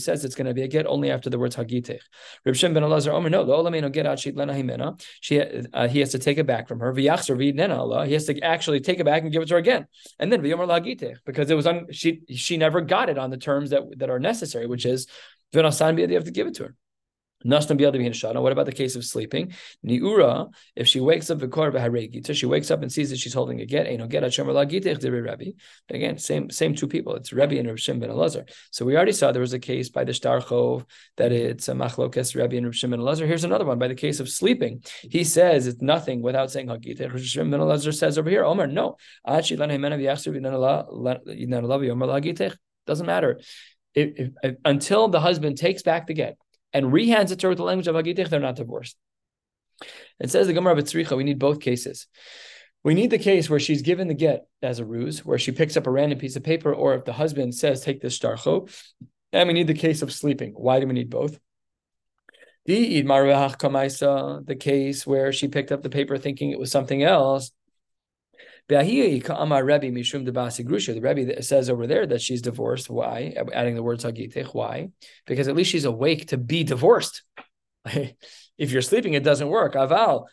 says 0.00 0.24
it's 0.24 0.34
going 0.34 0.46
to 0.46 0.54
be 0.54 0.62
a 0.62 0.68
get 0.68 0.86
only 0.86 1.10
after 1.10 1.28
the 1.28 1.38
words 1.38 1.56
hagitech. 1.56 1.98
Reb 2.46 2.56
Shem 2.56 2.72
ben 2.72 2.82
Elazar 2.82 3.12
Omer 3.12 3.28
no 3.28 3.42
lo 3.42 3.62
olam 3.62 3.76
eno 3.76 3.90
get 3.90 4.06
ad 4.06 4.18
shit 4.18 4.34
lena 4.34 4.54
himena. 4.54 4.98
She 5.20 5.42
uh, 5.42 5.86
he 5.88 6.00
has 6.00 6.12
to 6.12 6.18
take 6.18 6.38
it 6.38 6.46
back 6.46 6.66
from 6.66 6.80
her. 6.80 6.90
V'yachzer 6.94 7.36
v'yidnena 7.36 7.76
Allah. 7.76 8.06
He 8.06 8.14
has 8.14 8.24
to 8.26 8.40
actually 8.40 8.80
take 8.80 8.98
it 8.98 9.04
back 9.04 9.22
and 9.22 9.30
give 9.30 9.42
it 9.42 9.48
to 9.48 9.54
her 9.54 9.58
again, 9.58 9.86
and 10.18 10.32
then 10.32 10.40
v'yamar 10.40 10.66
lo 10.66 10.80
hagitech 10.80 11.16
because 11.26 11.50
it 11.50 11.54
was 11.54 11.66
on 11.66 11.88
she 11.92 12.22
she 12.30 12.56
never 12.56 12.80
got 12.80 13.10
it 13.10 13.18
on 13.18 13.28
the 13.28 13.36
terms 13.36 13.70
that 13.70 13.82
that 13.98 14.08
are 14.08 14.18
necessary, 14.18 14.66
which 14.66 14.86
is 14.86 15.06
v'nasan 15.52 15.98
you 15.98 16.14
have 16.14 16.24
to 16.24 16.30
give 16.30 16.46
it 16.46 16.54
to 16.54 16.62
her. 16.62 16.74
What 17.44 18.52
about 18.52 18.66
the 18.66 18.72
case 18.72 18.96
of 18.96 19.04
sleeping? 19.04 19.52
Niura, 19.86 20.52
if 20.74 20.88
she 20.88 21.00
wakes 21.00 21.30
up 21.30 21.40
so 21.40 22.32
she 22.32 22.46
wakes 22.46 22.70
up 22.70 22.82
and 22.82 22.92
sees 22.92 23.10
that 23.10 23.18
she's 23.18 23.34
holding 23.34 23.60
a 23.60 23.66
get, 23.66 23.86
get 24.08 24.24
Again, 25.90 26.18
same 26.18 26.50
same 26.50 26.74
two 26.74 26.88
people. 26.88 27.14
It's 27.16 27.32
Rebbe 27.32 27.58
and 27.58 27.68
Rishim 27.68 28.00
ben 28.00 28.10
Elazar. 28.10 28.48
So 28.70 28.84
we 28.84 28.96
already 28.96 29.12
saw 29.12 29.32
there 29.32 29.40
was 29.40 29.52
a 29.52 29.58
case 29.58 29.88
by 29.88 30.04
the 30.04 30.14
star 30.14 30.40
Shtarchov 30.40 30.86
that 31.16 31.32
it's 31.32 31.68
a 31.68 31.72
machlokes 31.72 32.34
Rebbe 32.34 32.56
and 32.56 32.66
Rishim 32.66 32.90
ben 32.90 33.00
Elazar. 33.00 33.26
Here's 33.26 33.44
another 33.44 33.64
one 33.64 33.78
by 33.78 33.88
the 33.88 33.94
case 33.94 34.20
of 34.20 34.28
sleeping. 34.28 34.82
He 35.02 35.24
says 35.24 35.66
it's 35.66 35.82
nothing 35.82 36.22
without 36.22 36.50
saying 36.50 36.68
hagitech. 36.68 37.12
Rishim 37.12 37.50
ben 37.50 37.60
Elazar 37.60 37.94
says 37.94 38.18
over 38.18 38.30
here, 38.30 38.44
Omer, 38.44 38.66
no. 38.66 38.96
Doesn't 42.86 43.06
matter. 43.06 43.40
If, 43.94 44.10
if, 44.16 44.30
if, 44.42 44.56
until 44.64 45.08
the 45.08 45.20
husband 45.20 45.56
takes 45.56 45.82
back 45.82 46.06
the 46.06 46.14
get, 46.14 46.36
and 46.74 46.92
rehands 46.92 47.30
it 47.30 47.38
to 47.38 47.46
her 47.46 47.50
with 47.50 47.58
the 47.58 47.64
language 47.64 47.86
of 47.86 47.94
Hagitich, 47.94 48.28
they're 48.28 48.40
not 48.40 48.56
divorced. 48.56 48.98
It 50.20 50.30
says 50.30 50.46
the 50.46 50.52
Gemara 50.52 50.74
B'tzricha, 50.76 51.16
we 51.16 51.24
need 51.24 51.38
both 51.38 51.60
cases. 51.60 52.06
We 52.82 52.92
need 52.92 53.10
the 53.10 53.18
case 53.18 53.48
where 53.48 53.58
she's 53.58 53.80
given 53.80 54.08
the 54.08 54.14
get 54.14 54.46
as 54.60 54.78
a 54.78 54.84
ruse, 54.84 55.24
where 55.24 55.38
she 55.38 55.52
picks 55.52 55.78
up 55.78 55.86
a 55.86 55.90
random 55.90 56.18
piece 56.18 56.36
of 56.36 56.44
paper, 56.44 56.74
or 56.74 56.94
if 56.94 57.06
the 57.06 57.14
husband 57.14 57.54
says, 57.54 57.80
take 57.80 58.02
this 58.02 58.18
starcho. 58.18 58.70
And 59.32 59.48
we 59.48 59.54
need 59.54 59.68
the 59.68 59.74
case 59.74 60.02
of 60.02 60.12
sleeping. 60.12 60.52
Why 60.52 60.80
do 60.80 60.86
we 60.86 60.92
need 60.92 61.08
both? 61.08 61.38
The 62.66 63.02
case 64.58 65.06
where 65.06 65.32
she 65.32 65.48
picked 65.48 65.72
up 65.72 65.82
the 65.82 65.90
paper 65.90 66.18
thinking 66.18 66.50
it 66.50 66.58
was 66.58 66.70
something 66.70 67.02
else. 67.02 67.50
The 70.94 71.00
Rebbe 71.00 71.42
says 71.42 71.68
over 71.68 71.86
there 71.86 72.06
that 72.06 72.22
she's 72.22 72.42
divorced. 72.42 72.88
Why? 72.88 73.34
Adding 73.52 73.74
the 73.74 73.82
word. 73.82 74.02
Why? 74.52 74.88
Because 75.26 75.48
at 75.48 75.56
least 75.56 75.70
she's 75.70 75.84
awake 75.84 76.28
to 76.28 76.38
be 76.38 76.64
divorced. 76.64 77.22
if 78.56 78.70
you're 78.70 78.82
sleeping, 78.82 79.14
it 79.14 79.24
doesn't 79.24 79.48
work. 79.48 79.74
Aval 79.74 80.26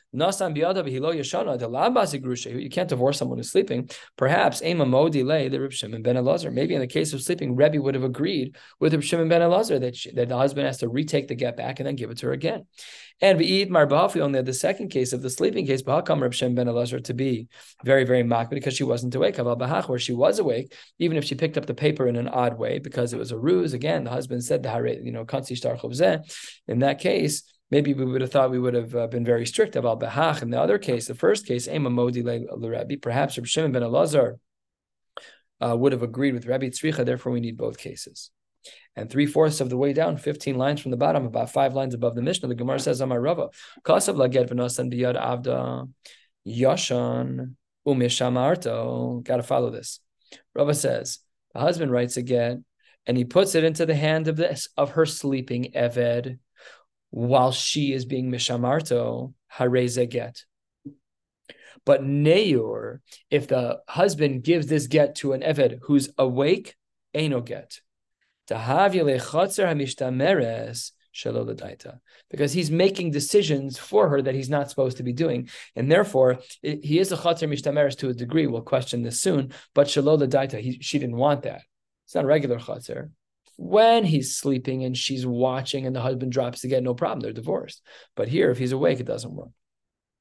You 2.62 2.70
can't 2.70 2.90
divorce 2.90 3.18
someone 3.18 3.40
who's 3.40 3.52
sleeping. 3.52 3.90
Perhaps 4.16 4.60
the 4.60 5.70
Shimon 5.72 6.02
ben 6.04 6.16
Elazar. 6.16 6.54
Maybe 6.54 6.76
in 6.76 6.82
the 6.82 6.88
case 6.88 7.14
of 7.14 7.22
sleeping, 7.24 7.56
Rebbe 7.56 7.82
would 7.82 7.96
have 7.96 8.04
agreed 8.04 8.56
with 8.80 8.94
Reb 8.94 9.02
Shimon 9.02 9.28
ben 9.28 9.42
Elazar 9.42 9.80
that 9.80 10.16
that 10.16 10.30
the 10.30 10.38
husband 10.38 10.68
has 10.68 10.78
to 10.80 10.90
retake 10.90 11.30
the 11.30 11.36
get 11.36 11.58
back 11.58 11.80
and 11.80 11.88
then 11.88 11.96
give 11.96 12.12
it 12.12 12.18
to 12.20 12.28
her 12.28 12.32
again. 12.32 12.68
And 13.22 13.38
we 13.40 13.46
eat 13.46 13.70
marbafi 13.70 14.20
only 14.20 14.42
the 14.42 14.54
second 14.54 14.90
case 14.90 15.14
of 15.14 15.22
the 15.22 15.30
sleeping 15.30 15.66
case, 15.66 15.82
Bahakam 15.82 16.22
Reb 16.22 16.34
Shimon 16.34 16.56
ben 16.56 16.68
Elazar 16.68 17.04
to 17.06 17.14
be 17.16 17.48
very 17.84 18.04
very 18.04 18.22
mocked 18.22 18.52
because 18.52 18.76
she 18.76 18.84
wasn't 18.84 19.16
awake. 19.16 19.38
Aval 19.38 19.58
bahach 19.58 19.90
where 19.90 19.98
she 19.98 20.14
was 20.14 20.38
awake, 20.38 20.76
even 21.00 21.18
if 21.18 21.24
she 21.24 21.34
picked 21.34 21.58
up 21.58 21.66
the 21.66 21.74
paper 21.74 22.08
in 22.08 22.16
an 22.16 22.28
odd 22.28 22.60
way 22.60 22.78
because 22.78 23.14
it 23.14 23.18
was 23.18 23.32
a 23.32 23.38
ruse. 23.38 23.74
Again, 23.74 24.04
the 24.04 24.12
husband 24.12 24.44
said 24.44 24.62
the 24.62 25.00
you 25.02 25.12
know 25.12 25.26
In 26.68 26.80
that 26.80 27.00
case 27.00 27.44
maybe 27.72 27.94
we 27.94 28.06
would 28.06 28.22
have 28.22 28.32
thought 28.32 28.52
we 28.52 28.60
would 28.60 28.74
have 28.74 28.96
uh, 28.96 29.08
been 29.08 29.26
very 29.26 29.46
strict 29.46 29.76
about 29.76 30.00
behach. 30.00 30.42
In 30.42 30.50
the 30.50 30.62
other 30.62 30.78
case, 30.78 31.08
the 31.08 31.16
first 31.16 31.48
case, 31.48 31.68
perhaps 31.68 33.38
Rabbi 33.38 33.46
Shimon 33.46 33.72
ben 33.72 33.82
Elazar 33.82 34.36
uh, 35.62 35.76
would 35.78 35.94
have 35.94 36.04
agreed 36.04 36.34
with 36.34 36.46
Rabbi 36.46 36.68
Tzricha. 36.68 37.06
Therefore, 37.06 37.32
we 37.32 37.40
need 37.40 37.58
both 37.58 37.78
cases. 37.78 38.30
And 38.96 39.10
three 39.10 39.26
fourths 39.26 39.62
of 39.62 39.70
the 39.70 39.78
way 39.78 39.94
down, 39.94 40.18
15 40.18 40.58
lines 40.58 40.82
from 40.82 40.92
the 40.92 40.98
bottom, 40.98 41.26
about 41.26 41.52
five 41.52 41.74
lines 41.74 41.94
above 41.94 42.14
the 42.14 42.22
Mishnah, 42.22 42.50
the 42.50 42.56
Gemara 42.56 42.80
says, 42.80 43.00
Amar 43.00 43.22
Rava, 43.22 43.50
Kasav 43.84 44.18
laget 44.18 44.50
v'nasan 44.50 44.94
biyad 44.94 45.16
avda 45.20 45.90
yashan 46.46 47.56
umishamarto. 47.88 49.24
Got 49.24 49.38
to 49.38 49.44
follow 49.44 49.70
this. 49.70 50.00
Rava 50.54 50.74
says, 50.74 51.20
the 51.54 51.62
husband 51.62 51.92
writes 51.92 52.18
again, 52.18 52.66
and 53.08 53.18
he 53.18 53.24
puts 53.24 53.56
it 53.56 53.64
into 53.64 53.86
the 53.86 53.96
hand 53.96 54.28
of 54.28 54.36
this 54.36 54.68
of 54.78 54.92
her 54.92 55.06
sleeping 55.06 55.72
Eved 55.76 56.38
while 57.12 57.52
she 57.52 57.94
is 57.94 58.06
being 58.06 58.32
mishamarto, 58.32 59.34
hareze 59.54 60.10
get. 60.10 60.46
But 61.86 62.04
neur, 62.04 63.00
if 63.30 63.48
the 63.48 63.82
husband 63.88 64.44
gives 64.44 64.68
this 64.68 64.88
get 64.88 65.16
to 65.16 65.34
an 65.34 65.42
eved 65.42 65.80
who's 65.84 66.10
awake, 66.18 66.76
eno 67.14 67.42
get. 67.42 67.82
Because 72.30 72.54
he's 72.54 72.72
making 72.72 73.12
decisions 73.12 73.78
for 73.78 74.10
her 74.10 74.22
that 74.22 74.36
he's 74.36 74.50
not 74.50 74.70
supposed 74.70 74.98
to 74.98 75.04
be 75.04 75.14
doing. 75.14 75.50
And 75.76 75.92
therefore, 75.92 76.40
it, 76.62 76.84
he 76.84 77.00
is 77.00 77.12
a 77.12 77.18
chatzar 77.18 77.50
mishtameres 77.50 77.98
to 77.98 78.10
a 78.10 78.14
degree. 78.14 78.48
We'll 78.48 78.62
question 78.62 79.04
this 79.04 79.22
soon. 79.22 79.54
But 79.74 79.88
shalol 79.88 80.20
daita, 80.20 80.78
she 80.82 81.00
didn't 81.00 81.18
want 81.18 81.44
that. 81.44 81.64
It's 82.06 82.16
not 82.16 82.24
a 82.24 82.28
regular 82.28 82.60
chatzar 82.60 83.10
when 83.62 84.04
he's 84.04 84.36
sleeping 84.36 84.84
and 84.84 84.98
she's 84.98 85.24
watching 85.24 85.86
and 85.86 85.96
the 85.96 86.02
husband 86.02 86.32
drops 86.32 86.64
again, 86.64 86.84
no 86.84 86.96
problem, 86.96 87.20
they're 87.20 87.32
divorced. 87.32 87.84
But 88.16 88.28
here, 88.28 88.50
if 88.50 88.58
he's 88.58 88.72
awake, 88.72 89.00
it 89.00 89.06
doesn't 89.06 89.36
work. 89.36 89.52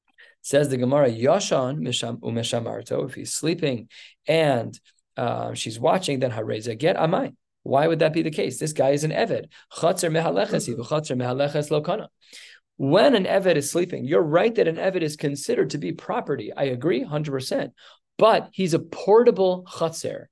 It 0.09 0.13
Says 0.43 0.69
the 0.69 0.77
Gemara, 0.77 1.09
Yashan 1.09 1.79
Misham 1.79 2.19
umeshamarto, 2.19 3.09
if 3.09 3.15
he's 3.15 3.33
sleeping 3.33 3.89
and 4.27 4.79
uh, 5.17 5.55
she's 5.55 5.79
watching, 5.79 6.19
then 6.19 6.29
hareza 6.29 6.77
get 6.77 6.97
amai. 6.97 7.33
Why 7.63 7.87
would 7.87 7.99
that 7.99 8.13
be 8.13 8.21
the 8.21 8.29
case? 8.29 8.59
This 8.59 8.73
guy 8.73 8.91
is 8.91 9.03
an 9.03 9.11
Eved. 9.11 9.45
Lokana. 9.73 12.07
When 12.77 13.15
an 13.15 13.25
Eved 13.25 13.55
is 13.55 13.71
sleeping, 13.71 14.05
you're 14.05 14.21
right 14.21 14.53
that 14.53 14.67
an 14.67 14.75
Eved 14.75 15.01
is 15.01 15.15
considered 15.15 15.71
to 15.71 15.79
be 15.79 15.93
property. 15.93 16.53
I 16.55 16.65
agree 16.65 17.03
100%. 17.03 17.71
But 18.19 18.49
he's 18.51 18.75
a 18.75 18.79
portable 18.79 19.65
chatzer. 19.67 20.25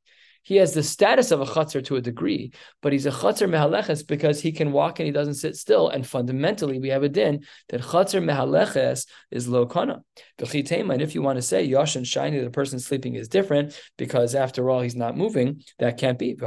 He 0.43 0.55
has 0.57 0.73
the 0.73 0.83
status 0.83 1.31
of 1.31 1.41
a 1.41 1.45
chutzner 1.45 1.83
to 1.85 1.97
a 1.97 2.01
degree, 2.01 2.53
but 2.81 2.93
he's 2.93 3.05
a 3.05 3.11
chutzner 3.11 3.49
mehaleches 3.49 4.07
because 4.07 4.41
he 4.41 4.51
can 4.51 4.71
walk 4.71 4.99
and 4.99 5.05
he 5.05 5.11
doesn't 5.11 5.35
sit 5.35 5.55
still. 5.55 5.89
And 5.89 6.05
fundamentally, 6.05 6.79
we 6.79 6.89
have 6.89 7.03
a 7.03 7.09
din 7.09 7.45
that 7.69 7.81
chutzner 7.81 8.23
mehaleches 8.23 9.05
is 9.31 9.47
lo 9.47 9.65
kana. 9.65 10.01
And 10.39 11.01
if 11.01 11.15
you 11.15 11.21
want 11.21 11.37
to 11.37 11.41
say 11.41 11.63
yosh 11.63 11.95
and 11.95 12.07
shiny, 12.07 12.39
the 12.39 12.49
person 12.49 12.79
sleeping 12.79 13.15
is 13.15 13.27
different 13.27 13.79
because 13.97 14.35
after 14.35 14.69
all, 14.69 14.81
he's 14.81 14.95
not 14.95 15.17
moving, 15.17 15.61
that 15.77 15.97
can't 15.97 16.17
be. 16.17 16.37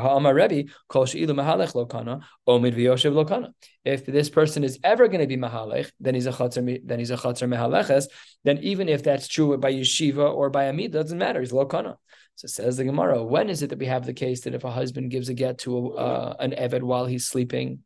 If 3.85 4.07
this 4.07 4.31
person 4.31 4.65
is 4.65 4.79
ever 4.85 5.09
going 5.09 5.21
to 5.21 5.27
be 5.27 5.37
mahalech, 5.37 5.91
then 6.01 6.15
he's 6.15 6.27
a 6.27 6.33
chutzner, 6.33 6.81
then 6.85 6.99
he's 6.99 7.11
a 7.11 7.17
chutzner 7.17 7.49
mehaleches. 7.49 8.07
Then 8.45 8.59
even 8.59 8.89
if 8.89 9.03
that's 9.03 9.29
true 9.29 9.57
by 9.59 9.73
yeshiva 9.73 10.33
or 10.33 10.51
by 10.51 10.65
amid, 10.65 10.93
doesn't 10.93 11.19
matter. 11.19 11.41
He's 11.41 11.53
lo 11.53 11.67
kana. 11.67 11.99
So 12.37 12.49
says 12.49 12.77
the 12.77 12.85
Gemara, 12.85 13.23
when 13.23 13.51
is 13.51 13.63
it 13.63 13.71
that 13.71 13.79
we 13.79 13.87
have 13.87 14.07
the 14.07 14.13
case 14.13 14.41
that 14.43 14.55
if 14.55 14.65
a 14.65 14.71
husband 14.71 15.11
gives 15.11 15.29
a 15.29 15.35
get 15.35 15.59
to 15.59 15.77
a, 15.77 15.91
uh, 15.91 16.37
an 16.41 16.53
Eved 16.53 16.83
while 16.83 17.07
he's 17.07 17.27
sleeping 17.27 17.81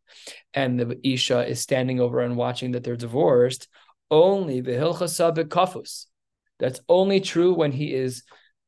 and 0.55 0.79
the 0.79 0.99
Isha 1.03 1.47
is 1.47 1.61
standing 1.61 2.00
over 2.00 2.21
and 2.21 2.37
watching 2.37 2.73
that 2.73 2.85
they're 2.85 2.97
divorced, 2.97 3.69
only 4.11 4.61
the 4.61 4.73
Hilchasabik 4.73 5.49
kafus. 5.49 6.07
That's 6.59 6.81
only 6.88 7.21
true 7.21 7.53
when 7.53 7.73
he 7.73 7.93
is 7.93 8.23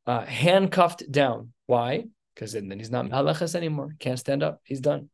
uh, 0.07 0.25
handcuffed 0.25 1.11
down. 1.11 1.53
Why? 1.67 2.05
Because 2.35 2.53
then, 2.53 2.71
he's 2.79 2.91
not 2.91 3.07
Malachas 3.07 3.55
anymore. 3.55 3.95
Can't 3.99 4.19
stand 4.19 4.43
up. 4.43 4.61
He's 4.65 4.81
done. 4.81 5.09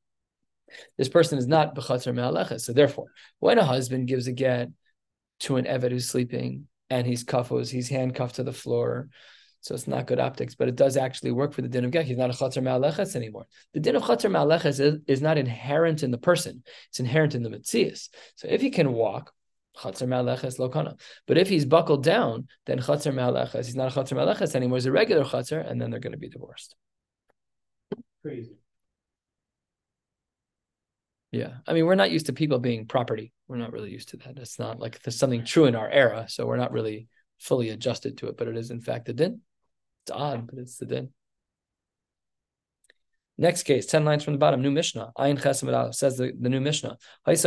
This 0.99 1.09
person 1.09 1.39
is 1.39 1.47
not 1.47 1.75
Bechatzer 1.75 2.15
Malachas. 2.15 2.63
So 2.63 2.73
therefore, 2.73 3.07
when 3.39 3.59
a 3.59 3.65
husband 3.65 4.09
gives 4.09 4.27
a 4.27 4.33
get 4.33 4.71
to 5.41 5.57
an 5.57 5.67
Eved 5.67 5.91
who's 5.91 6.09
sleeping 6.09 6.69
and 6.91 7.07
he's 7.07 7.25
kafos, 7.25 7.71
he's 7.71 7.89
handcuffed 7.89 8.37
to 8.37 8.43
the 8.43 8.53
floor, 8.53 9.09
so 9.65 9.75
it's 9.75 9.89
not 9.89 10.07
good 10.07 10.21
optics, 10.21 10.55
but 10.55 10.69
it 10.69 10.77
does 10.77 10.99
actually 10.99 11.33
work 11.33 11.55
for 11.55 11.63
the 11.63 11.69
din 11.69 11.87
of 11.87 11.91
get. 11.91 12.05
He's 12.05 12.19
not 12.19 12.29
a 12.29 12.35
chatzar 12.35 12.63
ma'aleches 12.63 13.17
anymore. 13.17 13.47
The 13.73 13.81
din 13.81 13.97
of 13.97 14.03
chatzar 14.03 14.31
ma'aleches 14.31 14.79
is, 14.79 14.99
is 15.07 15.23
not 15.23 15.39
inherent 15.39 16.03
in 16.03 16.11
the 16.11 16.19
person; 16.19 16.63
it's 16.91 17.01
inherent 17.01 17.35
in 17.35 17.43
the 17.43 17.49
mitzias. 17.49 18.11
So 18.35 18.47
if 18.47 18.61
he 18.61 18.69
can 18.69 18.93
walk, 18.93 19.33
chatzar 19.79 20.07
ma'aleches 20.07 20.59
lokana. 20.59 21.01
But 21.27 21.39
if 21.39 21.49
he's 21.49 21.65
buckled 21.65 22.05
down, 22.05 22.49
then 22.67 22.79
chatzar 22.79 23.15
ma'aleches. 23.15 23.65
He's 23.65 23.75
not 23.75 23.91
a 23.91 23.99
chatzar 23.99 24.19
ma'aleches 24.19 24.55
anymore. 24.55 24.77
He's 24.77 24.85
a 24.85 24.93
regular 24.93 25.25
chatzar, 25.25 25.67
and 25.67 25.81
then 25.81 25.91
they're 25.91 25.99
going 25.99 26.13
to 26.13 26.19
be 26.19 26.29
divorced. 26.29 26.77
Crazy. 28.21 28.59
Yeah, 31.33 31.55
I 31.67 31.73
mean, 31.73 31.87
we're 31.87 31.95
not 31.95 32.11
used 32.11 32.27
to 32.27 32.35
people 32.35 32.59
being 32.59 32.85
property. 32.85 33.33
We're 33.49 33.57
not 33.57 33.73
really 33.73 33.91
used 33.91 34.11
to 34.11 34.19
that. 34.19 34.37
It's 34.39 34.59
not 34.59 34.79
like 34.79 35.01
there's 35.01 35.19
something 35.19 35.47
true 35.47 35.65
in 35.65 35.75
our 35.75 35.89
era, 35.89 36.27
so 36.29 36.45
we're 36.45 36.59
not 36.59 36.71
really 36.71 37.09
fully 37.39 37.71
adjusted 37.71 38.19
to 38.19 38.29
it. 38.29 38.37
But 38.37 38.49
it 38.49 38.59
is 38.59 38.71
in 38.71 38.83
fact 38.83 39.09
a 39.09 39.15
din. 39.15 39.41
It's 40.05 40.11
odd, 40.11 40.47
but 40.47 40.59
it's 40.59 40.77
the 40.77 40.87
din. 40.87 41.11
Next 43.37 43.65
case, 43.65 43.87
10 43.87 44.05
lines 44.05 44.23
from 44.23 44.35
the 44.35 44.39
bottom, 44.39 44.63
new 44.63 44.71
Mishnah. 44.71 45.11
Ayin 45.19 45.41
Chesam 45.41 45.93
says 45.93 46.17
the, 46.19 46.33
the 46.39 46.49
new 46.49 46.61
Mishnah. 46.61 46.97
Let's 47.27 47.41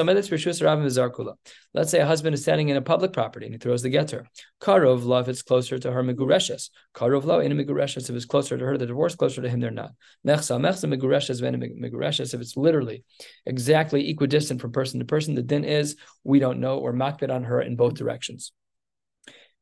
say 1.91 1.99
a 1.99 2.05
husband 2.05 2.33
is 2.33 2.41
standing 2.41 2.67
in 2.67 2.75
a 2.75 2.81
public 2.81 3.13
property 3.13 3.45
and 3.45 3.55
he 3.55 3.57
throws 3.57 3.83
the 3.83 3.89
getter. 3.89 4.27
Karov 4.59 5.05
love 5.05 5.29
it's 5.29 5.43
closer 5.43 5.79
to 5.79 5.91
her 5.91 6.03
Megureshes. 6.03 6.71
Karov 6.93 7.23
lo 7.23 7.39
in 7.39 7.53
Megureshes 7.53 8.09
if 8.09 8.15
it's 8.17 8.25
closer 8.25 8.57
to 8.57 8.65
her, 8.65 8.77
the 8.77 8.85
divorce 8.85 9.15
closer 9.15 9.41
to 9.41 9.47
him, 9.47 9.61
they're 9.61 9.71
not. 9.71 9.91
Mechsa, 10.25 10.59
Mechsa 10.59 10.93
Megureshes 10.93 11.39
ven 11.39 11.57
Megureshes 11.57 12.33
if 12.33 12.41
it's 12.41 12.57
literally 12.57 13.05
exactly 13.45 14.09
equidistant 14.09 14.59
from 14.59 14.73
person 14.73 14.99
to 14.99 15.05
person, 15.05 15.35
the 15.35 15.43
din 15.43 15.63
is 15.63 15.95
we 16.25 16.39
don't 16.39 16.59
know 16.59 16.79
or 16.79 16.91
makbid 16.91 17.33
on 17.33 17.45
her 17.45 17.61
in 17.61 17.77
both 17.77 17.93
directions. 17.93 18.51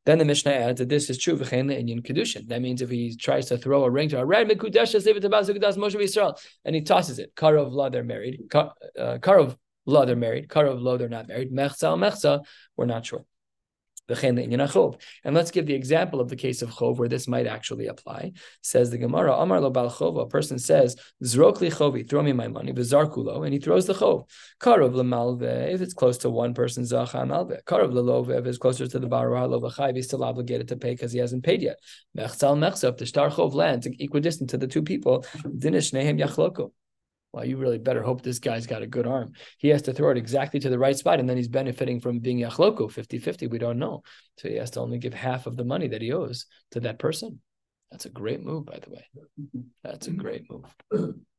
Then 0.05 0.19
the 0.19 0.25
Mishnah 0.25 0.51
adds 0.51 0.79
that 0.79 0.89
this 0.89 1.09
is 1.09 1.17
true 1.17 1.37
v'chein 1.37 1.65
le'inyan 1.65 2.05
kedushin. 2.05 2.47
That 2.47 2.61
means 2.61 2.81
if 2.81 2.89
he 2.89 3.15
tries 3.15 3.47
to 3.47 3.57
throw 3.57 3.83
a 3.83 3.89
ring 3.89 4.09
to 4.09 4.19
a 4.19 4.25
red 4.25 4.47
bazukadas 4.47 5.77
Moshe 5.77 5.95
Yisrael, 5.95 6.39
and 6.63 6.75
he 6.75 6.81
tosses 6.81 7.19
it. 7.19 7.35
Karov 7.35 7.71
la 7.71 7.89
they're 7.89 8.03
married. 8.03 8.41
Uh, 8.53 8.69
Karov 9.17 9.57
la 9.85 10.05
they're 10.05 10.15
married. 10.15 10.47
Karov 10.47 10.81
lo 10.81 10.97
they're 10.97 11.09
not 11.09 11.27
married. 11.27 11.51
Mechza 11.51 11.97
mechza 11.97 12.43
we're 12.77 12.85
not 12.85 13.05
sure. 13.05 13.25
And 14.07 15.35
let's 15.35 15.51
give 15.51 15.65
the 15.65 15.73
example 15.73 16.21
of 16.21 16.29
the 16.29 16.35
case 16.35 16.61
of 16.61 16.69
chov 16.69 16.97
where 16.97 17.09
this 17.09 17.27
might 17.27 17.47
actually 17.47 17.87
apply. 17.87 18.33
Says 18.61 18.91
the 18.91 18.99
Gemara, 18.99 19.33
Amar 19.33 19.59
lo 19.59 19.71
bal 19.71 19.89
chov, 19.89 20.21
a 20.21 20.27
person 20.27 20.59
says, 20.59 20.95
Zrok 21.23 21.59
li 21.61 21.71
chovi, 21.71 22.07
throw 22.07 22.21
me 22.21 22.31
my 22.31 22.47
money, 22.47 22.71
v'zarkulo, 22.71 23.43
and 23.45 23.53
he 23.53 23.59
throws 23.59 23.87
the 23.87 23.93
chov. 23.93 24.29
Karov 24.59 24.93
lemalve, 24.93 25.73
if 25.73 25.81
it's 25.81 25.93
close 25.93 26.19
to 26.19 26.29
one 26.29 26.53
person, 26.53 26.83
zacha 26.83 27.25
malve. 27.27 27.63
Karov 27.63 27.93
lelove, 27.93 28.29
if 28.29 28.45
it's 28.45 28.59
closer 28.59 28.87
to 28.87 28.99
the 28.99 29.07
baruah 29.07 29.49
lovachai, 29.49 29.95
he's 29.95 30.05
still 30.05 30.23
obligated 30.23 30.67
to 30.67 30.77
pay 30.77 30.91
because 30.91 31.11
he 31.11 31.19
hasn't 31.19 31.43
paid 31.43 31.63
yet. 31.63 31.77
Mechzal 32.15 32.57
mechza, 32.57 32.89
if 32.89 32.97
the 32.97 33.05
star 33.05 33.29
chov 33.29 33.53
lands 33.53 33.87
equidistant 33.87 34.49
to 34.49 34.57
the 34.57 34.67
two 34.67 34.83
people, 34.83 35.25
dinish 35.45 35.93
nehem 35.93 36.19
yachloko 36.19 36.71
well, 37.35 37.43
you 37.43 37.57
really 37.57 37.77
better 37.77 38.01
hope 38.01 38.21
this 38.21 38.39
guy's 38.39 38.65
got 38.65 38.81
a 38.81 38.87
good 38.87 39.05
arm. 39.05 39.33
He 39.57 39.67
has 39.67 39.81
to 39.83 39.93
throw 39.93 40.09
it 40.09 40.17
exactly 40.17 40.57
to 40.61 40.69
the 40.69 40.79
right 40.79 40.95
spot, 40.95 41.19
and 41.19 41.27
then 41.27 41.35
he's 41.35 41.49
benefiting 41.49 41.99
from 41.99 42.19
being 42.19 42.39
Yachloko 42.39 42.89
50 42.89 43.19
50. 43.19 43.47
We 43.47 43.57
don't 43.57 43.77
know. 43.77 44.03
So 44.37 44.47
he 44.47 44.55
has 44.55 44.71
to 44.71 44.79
only 44.79 44.99
give 44.99 45.13
half 45.13 45.45
of 45.45 45.57
the 45.57 45.65
money 45.65 45.89
that 45.89 46.01
he 46.01 46.13
owes 46.13 46.45
to 46.71 46.79
that 46.79 46.97
person. 46.97 47.41
That's 47.91 48.05
a 48.05 48.09
great 48.09 48.41
move, 48.41 48.65
by 48.65 48.79
the 48.79 48.89
way. 48.89 49.05
That's 49.83 50.07
a 50.07 50.11
great 50.11 50.45
move. 50.49 51.15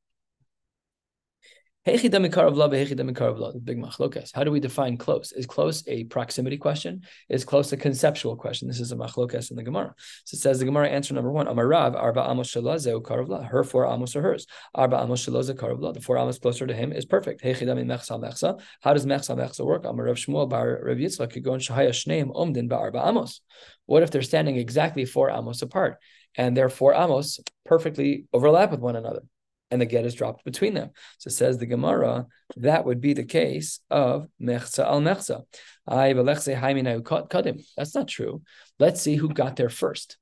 Big 1.87 2.03
machlokas. 2.03 4.33
How 4.35 4.43
do 4.43 4.51
we 4.51 4.59
define 4.59 4.97
close? 4.97 5.31
Is 5.31 5.47
close 5.47 5.85
a 5.87 6.03
proximity 6.03 6.57
question? 6.57 7.03
Is 7.29 7.45
close 7.45 7.73
a 7.73 7.77
conceptual 7.77 8.35
question? 8.35 8.67
This 8.67 8.81
is 8.81 8.91
a 8.91 8.97
machlokas 8.97 9.53
in 9.53 9.57
the 9.57 9.63
Gemara. 9.63 9.95
So 10.25 10.35
it 10.35 10.41
says 10.41 10.59
the 10.59 10.65
Gemara 10.65 10.89
answer 10.89 11.15
number 11.15 11.31
one: 11.31 11.47
Amarav 11.47 11.95
arba 11.95 12.29
amos 12.29 12.53
shalazeu 12.53 13.01
karavla. 13.03 13.47
Her 13.47 13.63
four 13.63 13.87
amos 13.87 14.17
are 14.17 14.23
hers. 14.23 14.49
Arba 14.75 15.01
amos 15.01 15.25
shaloza 15.25 15.55
karavla. 15.55 15.95
The 15.95 16.01
four 16.01 16.19
amos 16.19 16.41
closer 16.41 16.67
to 16.67 16.75
him 16.75 16.93
is 16.93 17.05
perfect. 17.05 17.45
Hechidami 17.45 17.85
mechsa 17.85 18.21
mechsa. 18.21 18.61
How 18.81 18.93
does 18.93 19.07
mechsa 19.07 19.37
mechsa 19.37 19.65
work? 19.65 19.85
Amarav 19.85 20.17
Shmuel 20.17 20.49
bar 20.49 20.81
Rav 20.83 20.97
Yitzchak 20.97 21.33
kigon 21.33 21.61
shahaya 21.61 21.91
shneim 21.91 22.35
omdin 22.35 22.69
ba 22.69 22.79
arba 22.79 23.07
amos. 23.07 23.43
What 23.85 24.03
if 24.03 24.11
they're 24.11 24.23
standing 24.23 24.57
exactly 24.57 25.05
four 25.05 25.31
amos 25.31 25.63
apart, 25.63 25.99
and 26.35 26.57
their 26.57 26.69
four 26.69 26.95
amos 26.95 27.39
perfectly 27.65 28.25
overlap 28.33 28.73
with 28.73 28.81
one 28.81 28.97
another? 28.97 29.23
And 29.71 29.81
the 29.81 29.87
get 29.87 30.05
is 30.05 30.15
dropped 30.15 30.45
between 30.45 30.75
them. 30.75 30.91
So 31.19 31.31
says 31.31 31.59
the 31.59 31.67
Gemara, 31.67 32.27
that 32.57 32.85
would 32.85 33.01
be 33.01 33.13
the 33.15 33.25
case 33.25 33.81
of 33.91 34.29
mechza 34.41 34.85
al 34.85 35.01
mechza. 35.01 35.43
I 35.87 36.13
kadim. 36.13 37.65
That's 37.77 37.95
not 37.95 38.09
true. 38.09 38.43
Let's 38.79 39.01
see 39.01 39.17
who 39.17 39.29
got 39.29 39.57
there 39.57 39.69
first. 39.69 40.19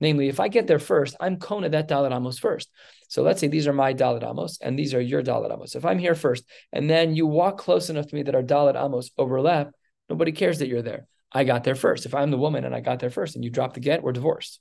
Namely, 0.00 0.28
if 0.28 0.40
I 0.40 0.48
get 0.48 0.66
there 0.66 0.78
first, 0.78 1.14
I'm 1.20 1.38
kona 1.38 1.68
that 1.68 1.88
dalit 1.88 2.14
amos 2.14 2.38
first. 2.38 2.70
So 3.08 3.22
let's 3.22 3.40
say 3.40 3.48
these 3.48 3.66
are 3.66 3.72
my 3.72 3.92
dalit 3.92 4.28
amos 4.28 4.58
and 4.60 4.78
these 4.78 4.94
are 4.94 5.00
your 5.00 5.22
dalit 5.22 5.52
amos. 5.52 5.74
If 5.74 5.84
I'm 5.84 5.98
here 5.98 6.14
first 6.14 6.44
and 6.72 6.88
then 6.88 7.14
you 7.14 7.26
walk 7.26 7.58
close 7.58 7.90
enough 7.90 8.06
to 8.06 8.14
me 8.14 8.22
that 8.22 8.34
our 8.34 8.42
dalit 8.42 8.82
amos 8.82 9.10
overlap, 9.18 9.72
nobody 10.08 10.32
cares 10.32 10.60
that 10.60 10.68
you're 10.68 10.82
there. 10.82 11.06
I 11.32 11.44
got 11.44 11.64
there 11.64 11.74
first. 11.74 12.06
If 12.06 12.14
I'm 12.14 12.30
the 12.30 12.38
woman 12.38 12.64
and 12.64 12.74
I 12.74 12.80
got 12.80 12.98
there 12.98 13.10
first 13.10 13.34
and 13.36 13.44
you 13.44 13.50
drop 13.50 13.74
the 13.74 13.80
get, 13.80 14.02
we're 14.02 14.12
divorced. 14.12 14.60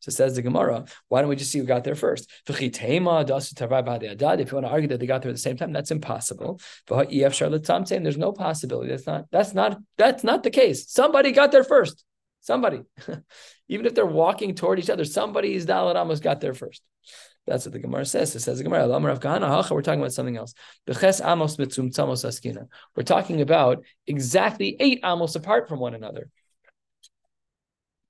So 0.00 0.10
says 0.10 0.36
the 0.36 0.42
Gemara, 0.42 0.84
why 1.08 1.20
don't 1.20 1.30
we 1.30 1.36
just 1.36 1.50
see 1.50 1.58
who 1.58 1.64
got 1.64 1.84
there 1.84 1.94
first? 1.94 2.30
If 2.48 2.60
you 2.60 2.70
want 2.70 3.28
to 3.28 4.68
argue 4.68 4.88
that 4.88 5.00
they 5.00 5.06
got 5.06 5.22
there 5.22 5.30
at 5.30 5.34
the 5.34 5.38
same 5.38 5.56
time, 5.56 5.72
that's 5.72 5.90
impossible. 5.90 6.60
There's 6.88 8.18
no 8.18 8.32
possibility. 8.32 8.90
That's 8.90 9.06
not 9.06 9.24
that's 9.30 9.54
not 9.54 9.78
that's 9.96 10.24
not 10.24 10.42
the 10.42 10.50
case. 10.50 10.90
Somebody 10.90 11.32
got 11.32 11.52
there 11.52 11.64
first. 11.64 12.04
Somebody. 12.40 12.82
Even 13.68 13.86
if 13.86 13.94
they're 13.94 14.06
walking 14.06 14.54
toward 14.54 14.78
each 14.78 14.90
other, 14.90 15.04
somebody's 15.04 15.66
Dalit 15.66 15.96
almost 15.96 16.22
got 16.22 16.40
there 16.40 16.54
first. 16.54 16.82
That's 17.46 17.64
what 17.64 17.72
the 17.72 17.78
Gemara 17.78 18.04
says. 18.04 18.34
It 18.34 18.40
says 18.40 18.58
the 18.58 18.64
Gemara, 18.64 18.86
we're 18.86 19.82
talking 19.82 20.00
about 20.00 20.12
something 20.12 20.36
else. 20.36 20.54
We're 20.86 20.94
talking 23.04 23.40
about 23.40 23.84
exactly 24.06 24.76
eight 24.80 25.00
amos 25.04 25.34
apart 25.34 25.68
from 25.68 25.80
one 25.80 25.94
another 25.94 26.30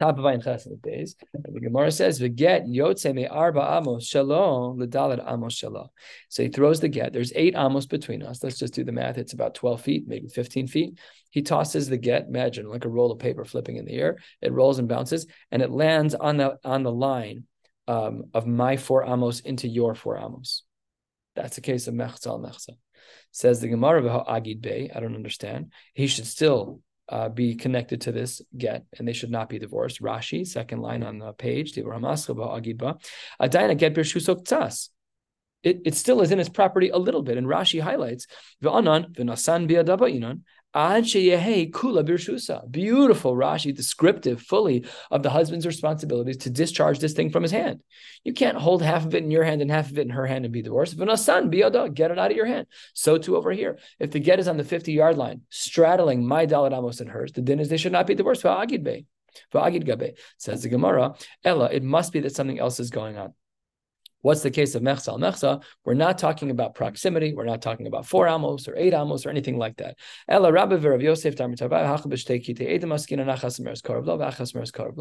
top 0.01 0.19
of 0.19 0.25
Ayin 0.25 0.43
Chesed 0.45 0.81
days. 0.83 1.17
And 1.35 1.55
the 1.55 1.61
Gemara 1.61 1.91
says, 1.91 2.21
"V'get 2.21 2.67
yotze 2.67 3.13
me 3.15 3.27
arba 3.27 3.79
amos 3.79 4.07
shalom 4.07 4.79
l'dalet 4.79 5.25
amos 5.27 5.55
shalom." 5.55 5.89
So 6.29 6.43
he 6.43 6.49
throws 6.49 6.81
the 6.81 6.89
get. 6.89 7.13
There's 7.13 7.33
eight 7.35 7.55
amos 7.57 7.87
between 7.87 8.23
us. 8.23 8.43
Let's 8.43 8.59
just 8.59 8.75
do 8.75 8.85
the 8.85 8.93
math. 8.93 9.19
It's 9.19 9.33
about 9.33 9.55
twelve 9.55 9.81
feet, 9.81 10.07
maybe 10.07 10.29
fifteen 10.29 10.67
feet. 10.67 10.99
He 11.31 11.43
tosses 11.43 11.89
the 11.89 11.99
get. 11.99 12.27
Imagine 12.29 12.69
like 12.69 12.85
a 12.85 12.89
roll 12.89 13.13
of 13.13 13.19
paper 13.19 13.45
flipping 13.45 13.77
in 13.77 13.85
the 13.85 13.95
air. 13.95 14.19
It 14.41 14.53
rolls 14.53 14.79
and 14.79 14.89
bounces, 14.89 15.27
and 15.51 15.63
it 15.63 15.71
lands 15.71 16.15
on 16.15 16.37
the 16.37 16.59
on 16.65 16.83
the 16.83 16.93
line 16.93 17.45
um, 17.87 18.25
of 18.35 18.47
my 18.47 18.77
four 18.77 19.05
amos 19.05 19.41
into 19.41 19.69
your 19.69 19.95
four 19.95 20.19
amos. 20.19 20.63
That's 21.35 21.57
the 21.57 21.63
case 21.63 21.87
of 21.87 21.95
mechza 21.95 22.29
al 22.29 22.41
mechza. 22.41 22.77
Says 23.31 23.61
the 23.61 23.69
Gemara, 23.69 24.25
agid 24.29 24.61
bey. 24.61 24.91
I 24.95 25.01
don't 25.01 25.15
understand. 25.15 25.73
He 25.95 26.07
should 26.07 26.27
still 26.27 26.81
uh, 27.09 27.29
be 27.29 27.55
connected 27.55 28.03
to 28.03 28.13
this 28.13 28.43
get, 28.57 28.85
and 28.99 29.07
they 29.07 29.13
should 29.13 29.31
not 29.31 29.49
be 29.49 29.59
divorced. 29.59 30.03
Rashi, 30.03 30.47
second 30.47 30.81
line 30.81 31.03
on 31.03 31.19
the 31.19 31.33
page, 31.33 31.73
it, 35.63 35.81
it 35.85 35.95
still 35.95 36.21
is 36.21 36.31
in 36.31 36.41
its 36.41 36.49
property 36.49 36.91
a 36.91 36.99
little 36.99 37.23
bit. 37.23 37.37
And 37.37 37.47
Rashi 37.47 37.81
highlights, 37.81 38.27
Beautiful 42.71 43.35
Rashi, 43.35 43.75
descriptive 43.75 44.41
fully 44.41 44.85
of 45.11 45.25
the 45.25 45.31
husband's 45.31 45.67
responsibilities 45.67 46.37
to 46.37 46.51
discharge 46.51 47.01
this 47.01 47.15
thing 47.15 47.31
from 47.31 47.43
his 47.43 47.51
hand. 47.51 47.81
You 48.23 48.33
can't 48.33 48.57
hold 48.57 48.83
half 48.83 49.05
of 49.05 49.13
it 49.17 49.25
in 49.25 49.33
your 49.33 49.43
hand 49.43 49.61
and 49.61 49.73
half 49.73 49.91
of 49.91 49.99
it 49.99 50.03
in 50.03 50.11
her 50.11 50.25
hand 50.25 50.45
and 50.45 50.55
be 50.55 50.63
divorced. 50.63 50.97
Be 50.97 51.63
a 51.63 51.91
get 51.91 52.13
it 52.13 52.19
out 52.21 52.31
of 52.31 52.37
your 52.37 52.47
hand. 52.47 52.69
So 52.95 53.19
too 53.19 53.37
over 53.37 53.51
here. 53.51 53.81
If 53.99 54.13
the 54.13 54.21
get 54.21 54.39
is 54.39 54.47
on 54.47 54.57
the 54.57 54.63
50 54.63 54.93
yard 54.93 55.19
line, 55.19 55.41
straddling 55.51 56.25
my 56.25 56.47
Dalit 56.47 56.73
Amos 56.73 57.01
and 57.01 57.11
hers, 57.11 57.33
the 57.33 57.43
din 57.43 57.59
is 57.59 57.69
they 57.69 57.77
should 57.77 57.91
not 57.91 58.07
be 58.07 58.15
divorced. 58.15 58.43
Says 58.43 58.69
the 60.63 60.69
Gemara, 60.69 61.15
Ella, 61.43 61.71
it 61.73 61.83
must 61.83 62.13
be 62.13 62.21
that 62.21 62.37
something 62.37 62.61
else 62.61 62.79
is 62.79 62.91
going 62.91 63.19
on. 63.19 63.35
What's 64.23 64.43
the 64.43 64.51
case 64.51 64.75
of 64.75 64.83
mechsa 64.83 65.09
al 65.09 65.19
mechsa? 65.19 65.63
We're 65.85 65.95
not 65.95 66.19
talking 66.19 66.51
about 66.51 66.75
proximity. 66.75 67.35
We're 67.35 67.45
not 67.45 67.63
talking 67.63 67.87
about 67.87 68.07
four 68.07 68.27
amos 68.27 68.67
or 68.67 68.77
eight 68.77 68.93
amos 68.93 69.25
or 69.25 69.31
anything 69.31 69.59
like 69.59 69.77
that. 69.77 69.97
It 70.29 70.43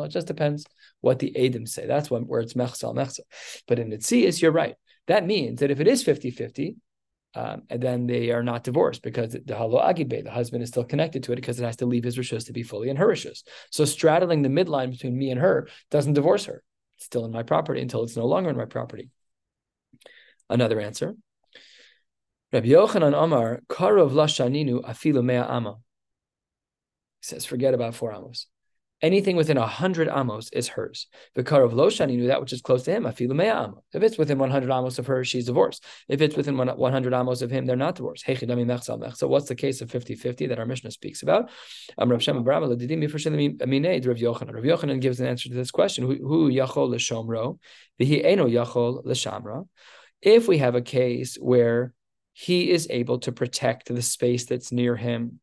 just 0.09 0.27
depends 0.27 0.65
what 1.01 1.19
the 1.19 1.31
Edim 1.31 1.67
say. 1.67 1.87
That's 1.87 2.11
when, 2.11 2.23
where 2.23 2.41
it's 2.41 2.53
mechsa 2.53 2.83
al 2.83 2.93
mechsa. 2.93 3.21
But 3.67 3.79
in 3.79 3.89
the 3.89 4.37
you're 4.41 4.51
right. 4.51 4.75
That 5.07 5.25
means 5.25 5.61
that 5.61 5.71
if 5.71 5.79
it 5.79 5.87
is 5.87 6.03
50-50, 6.03 6.75
um, 7.33 7.63
and 7.69 7.81
then 7.81 8.07
they 8.07 8.31
are 8.31 8.43
not 8.43 8.63
divorced 8.63 9.03
because 9.03 9.33
the 9.33 9.55
halo 9.55 9.79
agibbe, 9.79 10.23
the 10.23 10.31
husband 10.31 10.63
is 10.63 10.69
still 10.69 10.83
connected 10.83 11.23
to 11.23 11.33
it 11.33 11.35
because 11.35 11.59
it 11.59 11.65
has 11.65 11.75
to 11.77 11.85
leave 11.85 12.03
his 12.03 12.17
rishus 12.17 12.47
to 12.47 12.53
be 12.53 12.63
fully 12.63 12.89
in 12.89 12.95
her 12.95 13.07
rishus. 13.07 13.43
So 13.71 13.85
straddling 13.85 14.41
the 14.41 14.49
midline 14.49 14.91
between 14.91 15.17
me 15.17 15.29
and 15.29 15.39
her 15.39 15.67
doesn't 15.91 16.13
divorce 16.13 16.45
her. 16.45 16.63
Still 16.97 17.25
in 17.25 17.31
my 17.31 17.43
property 17.43 17.81
until 17.81 18.03
it's 18.03 18.17
no 18.17 18.25
longer 18.25 18.49
in 18.49 18.57
my 18.57 18.65
property. 18.65 19.09
Another 20.49 20.79
answer. 20.79 21.15
Rabbi 22.51 22.67
Yochanan 22.67 23.13
Amar, 23.13 23.61
Karov 23.69 24.11
Lashaninu 24.11 24.81
Afilu 24.83 25.23
Mea 25.23 25.45
Ama. 25.47 25.75
He 27.21 27.25
says, 27.25 27.45
forget 27.45 27.73
about 27.73 27.95
four 27.95 28.13
amos. 28.13 28.47
Anything 29.01 29.35
within 29.35 29.57
a 29.57 29.67
hundred 29.67 30.09
amos 30.09 30.49
is 30.51 30.69
hers. 30.69 31.05
The 31.35 31.43
Karov 31.43 31.71
knew 32.07 32.27
that 32.27 32.41
which 32.41 32.51
is 32.51 32.61
close 32.61 32.83
to 32.83 32.91
him, 32.91 33.03
Afilu 33.03 33.35
Mea 33.35 33.49
Ama. 33.49 33.75
If 33.93 34.01
it's 34.01 34.17
within 34.17 34.39
100 34.39 34.71
amos 34.71 34.97
of 34.97 35.05
her, 35.05 35.23
she's 35.23 35.45
divorced. 35.45 35.83
If 36.09 36.21
it's 36.21 36.35
within 36.35 36.57
100 36.57 37.13
amos 37.13 37.43
of 37.43 37.51
him, 37.51 37.67
they're 37.67 37.75
not 37.75 37.95
divorced. 37.95 38.25
So 38.25 39.27
what's 39.27 39.47
the 39.47 39.55
case 39.55 39.81
of 39.81 39.91
50-50 39.91 40.49
that 40.49 40.57
our 40.57 40.65
Mishnah 40.65 40.91
speaks 40.91 41.21
about? 41.21 41.51
Rav 41.97 42.19
Yochanan 44.65 45.01
gives 45.01 45.19
an 45.19 45.27
answer 45.27 45.49
to 45.49 45.55
this 45.55 45.71
question. 45.71 46.03
Who 46.05 46.49
Yachol 46.49 46.89
L'Shomro? 46.89 47.59
V'hi 47.99 48.25
Eno 48.25 48.47
Yachol 48.47 49.05
L'Shamra 49.05 49.67
if 50.21 50.47
we 50.47 50.57
have 50.57 50.75
a 50.75 50.81
case 50.81 51.37
where 51.39 51.93
he 52.39 52.69
is 52.69 52.85
able 52.91 53.17
to 53.17 53.31
protect 53.31 53.87
the 53.87 53.99
space 53.99 54.45
that's 54.45 54.71
near 54.71 54.95
him, 54.95 55.39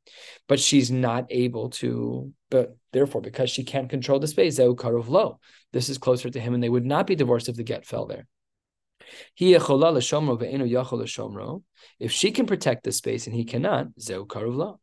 but 0.46 0.61
she's 0.61 0.92
not 0.92 1.26
able 1.28 1.70
to, 1.70 2.33
but 2.52 2.76
therefore, 2.92 3.20
because 3.20 3.50
she 3.50 3.64
can't 3.64 3.90
control 3.90 4.20
the 4.20 4.28
space, 4.28 4.54
Zeu 4.54 4.76
low. 4.76 5.40
This 5.72 5.88
is 5.88 5.98
closer 5.98 6.30
to 6.30 6.38
him, 6.38 6.54
and 6.54 6.62
they 6.62 6.68
would 6.68 6.87
not 6.87 7.09
be 7.09 7.16
divorced 7.16 7.48
if 7.48 7.57
the 7.57 7.64
get 7.64 7.85
fell 7.85 8.07
there. 8.07 8.28
If 11.98 12.12
she 12.12 12.30
can 12.30 12.46
protect 12.46 12.85
the 12.85 12.92
space 12.92 13.26
and 13.26 13.35
he 13.35 13.44
cannot, 13.44 13.88
Zeu 14.00 14.24
low. 14.33 14.78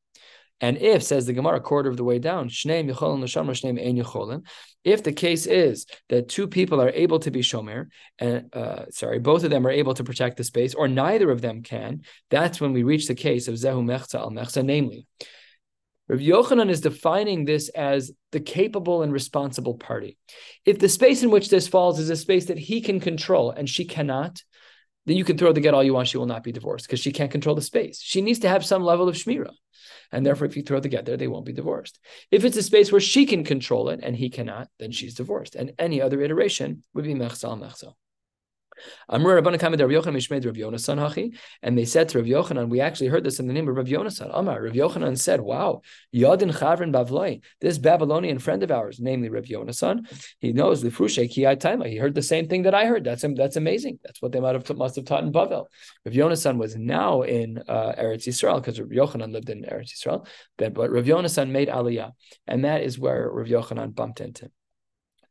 And 0.62 0.78
if, 0.78 1.02
says 1.02 1.26
the 1.26 1.34
Gemara, 1.34 1.58
a 1.58 1.62
quarter 1.62 1.90
of 1.90 1.98
the 1.98 2.04
way 2.04 2.20
down, 2.20 2.50
if 4.84 5.04
the 5.04 5.14
case 5.14 5.46
is 5.48 5.86
that 6.10 6.30
two 6.30 6.48
people 6.48 6.80
are 6.80 6.92
able 6.92 7.20
to 7.20 7.32
be 7.32 7.42
shomer, 7.42 7.88
and 8.20 8.56
uh, 8.56 8.86
sorry, 8.92 9.18
both 9.18 9.44
of 9.44 9.50
them 9.50 9.66
are 9.66 9.72
able 9.72 9.96
to 9.96 10.04
protect 10.04 10.38
the 10.38 10.44
space, 10.44 10.76
or 10.76 10.88
neither 10.88 11.32
of 11.32 11.42
them 11.42 11.64
can, 11.64 12.02
that's 12.30 12.62
when 12.62 12.74
we 12.74 12.84
reach 12.84 13.08
the 13.08 13.16
case 13.16 13.48
of 13.48 13.56
zehu 13.56 13.84
mechza 13.84 14.20
al 14.20 14.30
mechza, 14.30 14.64
namely. 14.64 15.08
Rav 16.08 16.20
Yochanan 16.20 16.70
is 16.70 16.82
defining 16.82 17.46
this 17.46 17.70
as 17.70 18.12
the 18.32 18.40
capable 18.42 19.02
and 19.02 19.14
responsible 19.14 19.76
party. 19.76 20.18
If 20.66 20.78
the 20.78 20.90
space 20.90 21.24
in 21.24 21.32
which 21.32 21.50
this 21.50 21.68
falls 21.68 22.00
is 22.00 22.10
a 22.10 22.18
space 22.18 22.46
that 22.48 22.60
he 22.60 22.82
can 22.82 23.00
control 23.00 23.52
and 23.52 23.70
she 23.70 23.86
cannot, 23.86 24.44
then 25.06 25.18
you 25.18 25.24
can 25.24 25.38
throw 25.38 25.52
the 25.52 25.62
get 25.62 25.74
all 25.74 25.84
you 25.84 25.94
want. 25.94 26.08
She 26.08 26.18
will 26.18 26.26
not 26.26 26.44
be 26.44 26.52
divorced 26.52 26.86
because 26.86 27.00
she 27.00 27.12
can't 27.12 27.32
control 27.32 27.56
the 27.56 27.62
space. 27.62 28.00
She 28.02 28.22
needs 28.22 28.40
to 28.40 28.50
have 28.50 28.66
some 28.66 28.84
level 28.84 29.10
of 29.10 29.16
shmira. 29.16 29.52
And 30.12 30.26
therefore, 30.26 30.46
if 30.48 30.58
you 30.58 30.64
throw 30.64 30.80
the 30.80 30.90
get 30.90 31.06
there, 31.06 31.18
they 31.18 31.28
won't 31.28 31.46
be 31.46 31.54
divorced. 31.54 32.00
If 32.32 32.44
it's 32.44 32.58
a 32.58 32.64
space 32.64 32.92
where 32.92 33.02
she 33.02 33.26
can 33.26 33.44
control 33.44 33.90
it 33.90 34.02
and 34.04 34.16
he 34.16 34.30
cannot, 34.30 34.68
then 34.80 34.92
she's 34.92 35.16
divorced. 35.16 35.56
And 35.56 35.72
any 35.80 36.02
other 36.02 36.22
iteration 36.22 36.84
would 36.94 37.06
be 37.06 37.16
mechsal 37.16 37.60
mechsal. 37.60 37.94
And 39.10 39.26
they 41.78 41.86
said 41.86 42.10
to 42.10 42.18
Rav 42.20 42.28
Yochanan, 42.28 42.70
we 42.70 42.80
actually 42.82 43.08
heard 43.08 43.24
this 43.24 43.40
in 43.40 43.48
the 43.48 43.54
name 43.54 43.68
of 43.68 43.76
Rav 43.76 43.88
Yonasan. 43.88 44.30
Amar, 44.34 44.62
Rav 44.64 44.74
Yochanan 44.74 45.18
said, 45.18 45.42
Wow, 45.42 45.82
Yadin 46.14 46.54
Chavrin 46.54 46.92
Bavloi, 46.94 47.42
this 47.60 47.78
Babylonian 47.78 48.40
friend 48.40 48.64
of 48.64 48.72
ours, 48.72 49.00
namely 49.00 49.30
Rav 49.30 49.46
Yonasan, 49.46 50.06
he 50.40 50.54
knows 50.54 50.82
the 50.82 50.90
Frushe 50.90 51.30
Taima. 51.58 51.88
He 51.88 51.98
heard 51.98 52.16
the 52.16 52.22
same 52.22 52.48
thing 52.48 52.64
that 52.64 52.74
I 52.74 52.86
heard. 52.86 53.04
That's 53.04 53.26
that's 53.36 53.56
amazing. 53.56 54.00
That's 54.04 54.22
what 54.22 54.32
they 54.32 54.40
might 54.40 54.56
have 54.56 54.78
must 54.78 54.96
have 54.96 55.06
taught 55.06 55.24
in 55.24 55.32
Bavel. 55.32 55.66
Rav 56.06 56.14
Yonasan 56.14 56.58
was 56.58 56.76
now 56.76 57.22
in 57.22 57.60
uh, 57.68 57.94
Eretz 57.98 58.28
Yisrael 58.28 58.58
because 58.58 58.80
Rav 58.80 58.90
Yochanan 58.90 59.32
lived 59.32 59.50
in 59.50 59.64
Eretz 59.64 59.94
Yisrael. 59.94 60.26
But, 60.58 60.92
Rav 60.92 61.06
Yonasan 61.06 61.50
made 61.50 61.70
Aliyah, 61.70 62.12
and 62.48 62.66
that 62.66 62.84
is 62.84 63.00
where 63.00 63.30
Rav 63.30 63.48
Yochanan 63.48 63.96
bumped 63.96 64.22
into. 64.22 64.50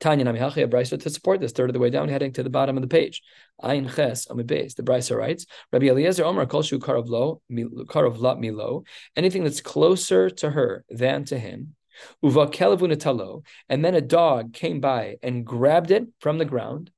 Tanya 0.01 0.25
Namihachi, 0.25 0.65
a 0.65 0.69
brisa 0.69 1.01
to 1.01 1.11
support 1.11 1.41
this, 1.41 1.53
third 1.53 1.69
of 1.69 1.75
the 1.75 1.79
way 1.79 1.91
down, 1.91 2.09
heading 2.09 2.33
to 2.33 2.43
the 2.43 2.51
bottom 2.51 2.77
of 2.77 2.83
the 2.83 2.89
page. 2.89 3.23
Ayin 3.63 3.95
Ches, 3.95 4.27
Amid 4.29 4.49
Beis. 4.49 4.75
The 4.75 4.83
brisa 4.83 5.17
writes, 5.17 5.47
Rabbi 5.73 5.87
Eliezer 5.87 6.25
Omer 6.25 6.47
Kol 6.47 6.63
Shu 6.63 6.79
Karav 6.79 7.09
Lo, 7.09 7.43
Karav 7.51 8.19
Lat 8.19 8.41
Milo, 8.41 8.85
anything 9.15 9.45
that's 9.45 9.61
closer 9.61 10.31
to 10.31 10.51
her 10.51 10.85
than 10.89 11.25
to 11.27 11.39
him. 11.39 11.77
Uva 12.23 12.47
Kelevunatalo, 12.47 13.45
and 13.69 13.85
then 13.85 13.95
a 13.95 14.01
dog 14.01 14.55
came 14.55 14.81
by 14.81 15.17
and 15.23 15.45
grabbed 15.45 15.91
it 15.91 16.07
from 16.19 16.39
the 16.39 16.45
ground. 16.45 16.91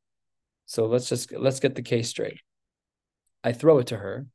So 0.67 0.87
let's 0.87 1.09
just 1.09 1.33
let's 1.33 1.61
get 1.61 1.75
the 1.75 1.83
case 1.83 2.09
straight. 2.09 2.41
I 3.43 3.53
throw 3.53 3.79
it 3.79 3.89
to 3.89 3.97
her. 3.97 4.27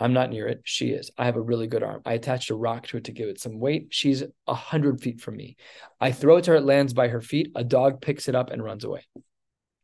I'm 0.00 0.12
not 0.12 0.30
near 0.30 0.46
it. 0.46 0.60
She 0.64 0.90
is. 0.90 1.10
I 1.18 1.24
have 1.24 1.36
a 1.36 1.40
really 1.40 1.66
good 1.66 1.82
arm. 1.82 2.02
I 2.06 2.12
attached 2.12 2.50
a 2.50 2.54
rock 2.54 2.86
to 2.88 2.98
it 2.98 3.04
to 3.04 3.12
give 3.12 3.28
it 3.28 3.40
some 3.40 3.58
weight. 3.58 3.88
She's 3.90 4.22
a 4.46 4.54
hundred 4.54 5.00
feet 5.00 5.20
from 5.20 5.36
me. 5.36 5.56
I 6.00 6.12
throw 6.12 6.36
it 6.36 6.44
to 6.44 6.52
her. 6.52 6.56
It 6.58 6.64
lands 6.64 6.94
by 6.94 7.08
her 7.08 7.20
feet. 7.20 7.50
A 7.56 7.64
dog 7.64 8.00
picks 8.00 8.28
it 8.28 8.34
up 8.34 8.50
and 8.50 8.62
runs 8.62 8.84
away. 8.84 9.06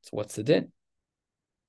So 0.03 0.11
what's 0.13 0.37
the 0.37 0.45
din? 0.45 0.71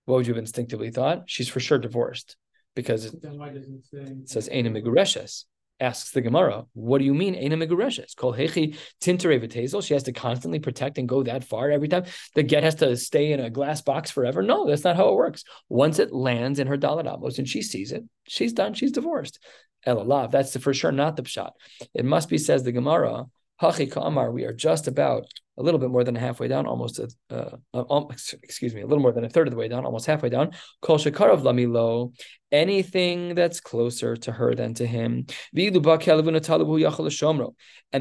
What 0.05 0.17
would 0.17 0.27
you 0.27 0.33
have 0.33 0.39
instinctively 0.39 0.91
thought? 0.91 1.23
She's 1.25 1.49
for 1.49 1.59
sure 1.59 1.79
divorced 1.79 2.37
because 2.75 3.05
it, 3.05 3.15
it 3.23 4.29
says 4.29 4.47
Aina 4.51 4.69
Migureshes 4.69 5.45
asks 5.79 6.11
the 6.11 6.21
Gemara, 6.21 6.65
what 6.73 6.99
do 6.99 7.05
you 7.05 7.13
mean 7.13 7.35
Eina 7.35 7.61
Megureshes? 7.61 8.15
Kol 8.15 8.33
Hechi 8.33 8.77
Tintere 9.01 9.85
She 9.85 9.93
has 9.93 10.03
to 10.03 10.13
constantly 10.13 10.59
protect 10.59 10.97
and 10.97 11.09
go 11.09 11.23
that 11.23 11.43
far 11.43 11.69
every 11.69 11.87
time. 11.87 12.05
The 12.33 12.43
get 12.43 12.63
has 12.63 12.75
to 12.75 12.95
stay 12.95 13.31
in 13.31 13.39
a 13.39 13.49
glass 13.49 13.81
box 13.81 14.11
forever. 14.11 14.41
No, 14.41 14.67
that's 14.67 14.83
not 14.83 14.95
how 14.95 15.09
it 15.09 15.15
works. 15.15 15.43
Once 15.69 15.99
it 15.99 16.13
lands 16.13 16.59
in 16.59 16.67
her 16.67 16.77
Daladamos 16.77 17.37
and 17.37 17.47
she 17.47 17.61
sees 17.61 17.91
it, 17.91 18.03
she's 18.27 18.53
done, 18.53 18.73
she's 18.73 18.91
divorced. 18.91 19.39
Elalav, 19.85 20.31
that's 20.31 20.57
for 20.57 20.73
sure 20.73 20.91
not 20.91 21.15
the 21.15 21.23
pshat. 21.23 21.51
It 21.93 22.05
must 22.05 22.29
be, 22.29 22.37
says 22.37 22.63
the 22.63 22.71
Gemara, 22.71 23.25
Hachi 23.61 23.91
Kamar, 23.91 24.31
we 24.31 24.43
are 24.45 24.53
just 24.53 24.87
about 24.87 25.25
a 25.57 25.63
little 25.63 25.79
bit 25.79 25.89
more 25.89 26.03
than 26.03 26.15
halfway 26.15 26.47
down, 26.47 26.65
almost 26.65 26.99
a, 26.99 27.09
uh, 27.29 27.55
uh, 27.73 28.03
excuse 28.43 28.75
me, 28.75 28.81
a 28.81 28.87
little 28.87 29.01
more 29.01 29.13
than 29.13 29.23
a 29.23 29.29
third 29.29 29.47
of 29.47 29.51
the 29.51 29.57
way 29.57 29.67
down, 29.67 29.85
almost 29.85 30.05
halfway 30.05 30.29
down. 30.29 30.51
Kol 30.81 30.97
shekarov 30.97 31.41
lamilo, 31.43 32.13
anything 32.51 33.35
that's 33.35 33.61
closer 33.61 34.17
to 34.17 34.31
her 34.33 34.53
than 34.53 34.73
to 34.73 34.85
him. 34.85 35.25
And 35.53 35.73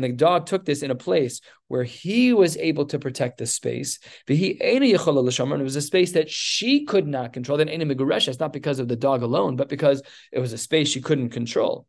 the 0.05 0.12
dog 0.17 0.47
took 0.47 0.64
this 0.64 0.83
in 0.83 0.90
a 0.90 0.97
place 0.97 1.40
where 1.69 1.85
he 1.85 2.33
was 2.33 2.57
able 2.57 2.87
to 2.87 2.99
protect 2.99 3.38
the 3.38 3.47
space. 3.47 4.01
And 4.29 4.38
it 4.40 5.62
was 5.62 5.77
a 5.77 5.83
space 5.83 6.12
that 6.12 6.31
she 6.31 6.85
could 6.85 7.07
not 7.07 7.33
control. 7.33 7.59
Then 7.59 7.69
it's 7.69 8.40
not 8.40 8.53
because 8.53 8.81
of 8.81 8.88
the 8.88 8.97
dog 8.97 9.23
alone, 9.23 9.55
but 9.57 9.69
because 9.69 10.03
it 10.33 10.40
was 10.40 10.53
a 10.53 10.59
space 10.59 10.88
she 10.88 11.01
couldn't 11.01 11.31
control. 11.31 11.87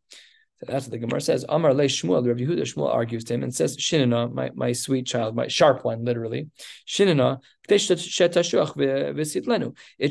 So 0.60 0.72
that's 0.72 0.86
what 0.86 0.92
the 0.92 0.98
Gemara 0.98 1.20
says. 1.20 1.44
Amar 1.50 1.74
le 1.74 1.84
Shmuel, 1.84 2.26
Rabbi 2.26 2.40
Yehuda 2.40 2.62
Shmuel 2.62 2.88
argues 2.88 3.24
to 3.24 3.34
him 3.34 3.42
and 3.42 3.54
says, 3.54 3.76
Shinana, 3.76 4.32
my, 4.32 4.50
my 4.54 4.72
sweet 4.72 5.06
child, 5.06 5.36
my 5.36 5.48
sharp 5.48 5.84
one, 5.84 6.02
literally. 6.04 6.48
Shinana, 6.88 7.40
it 7.68 7.78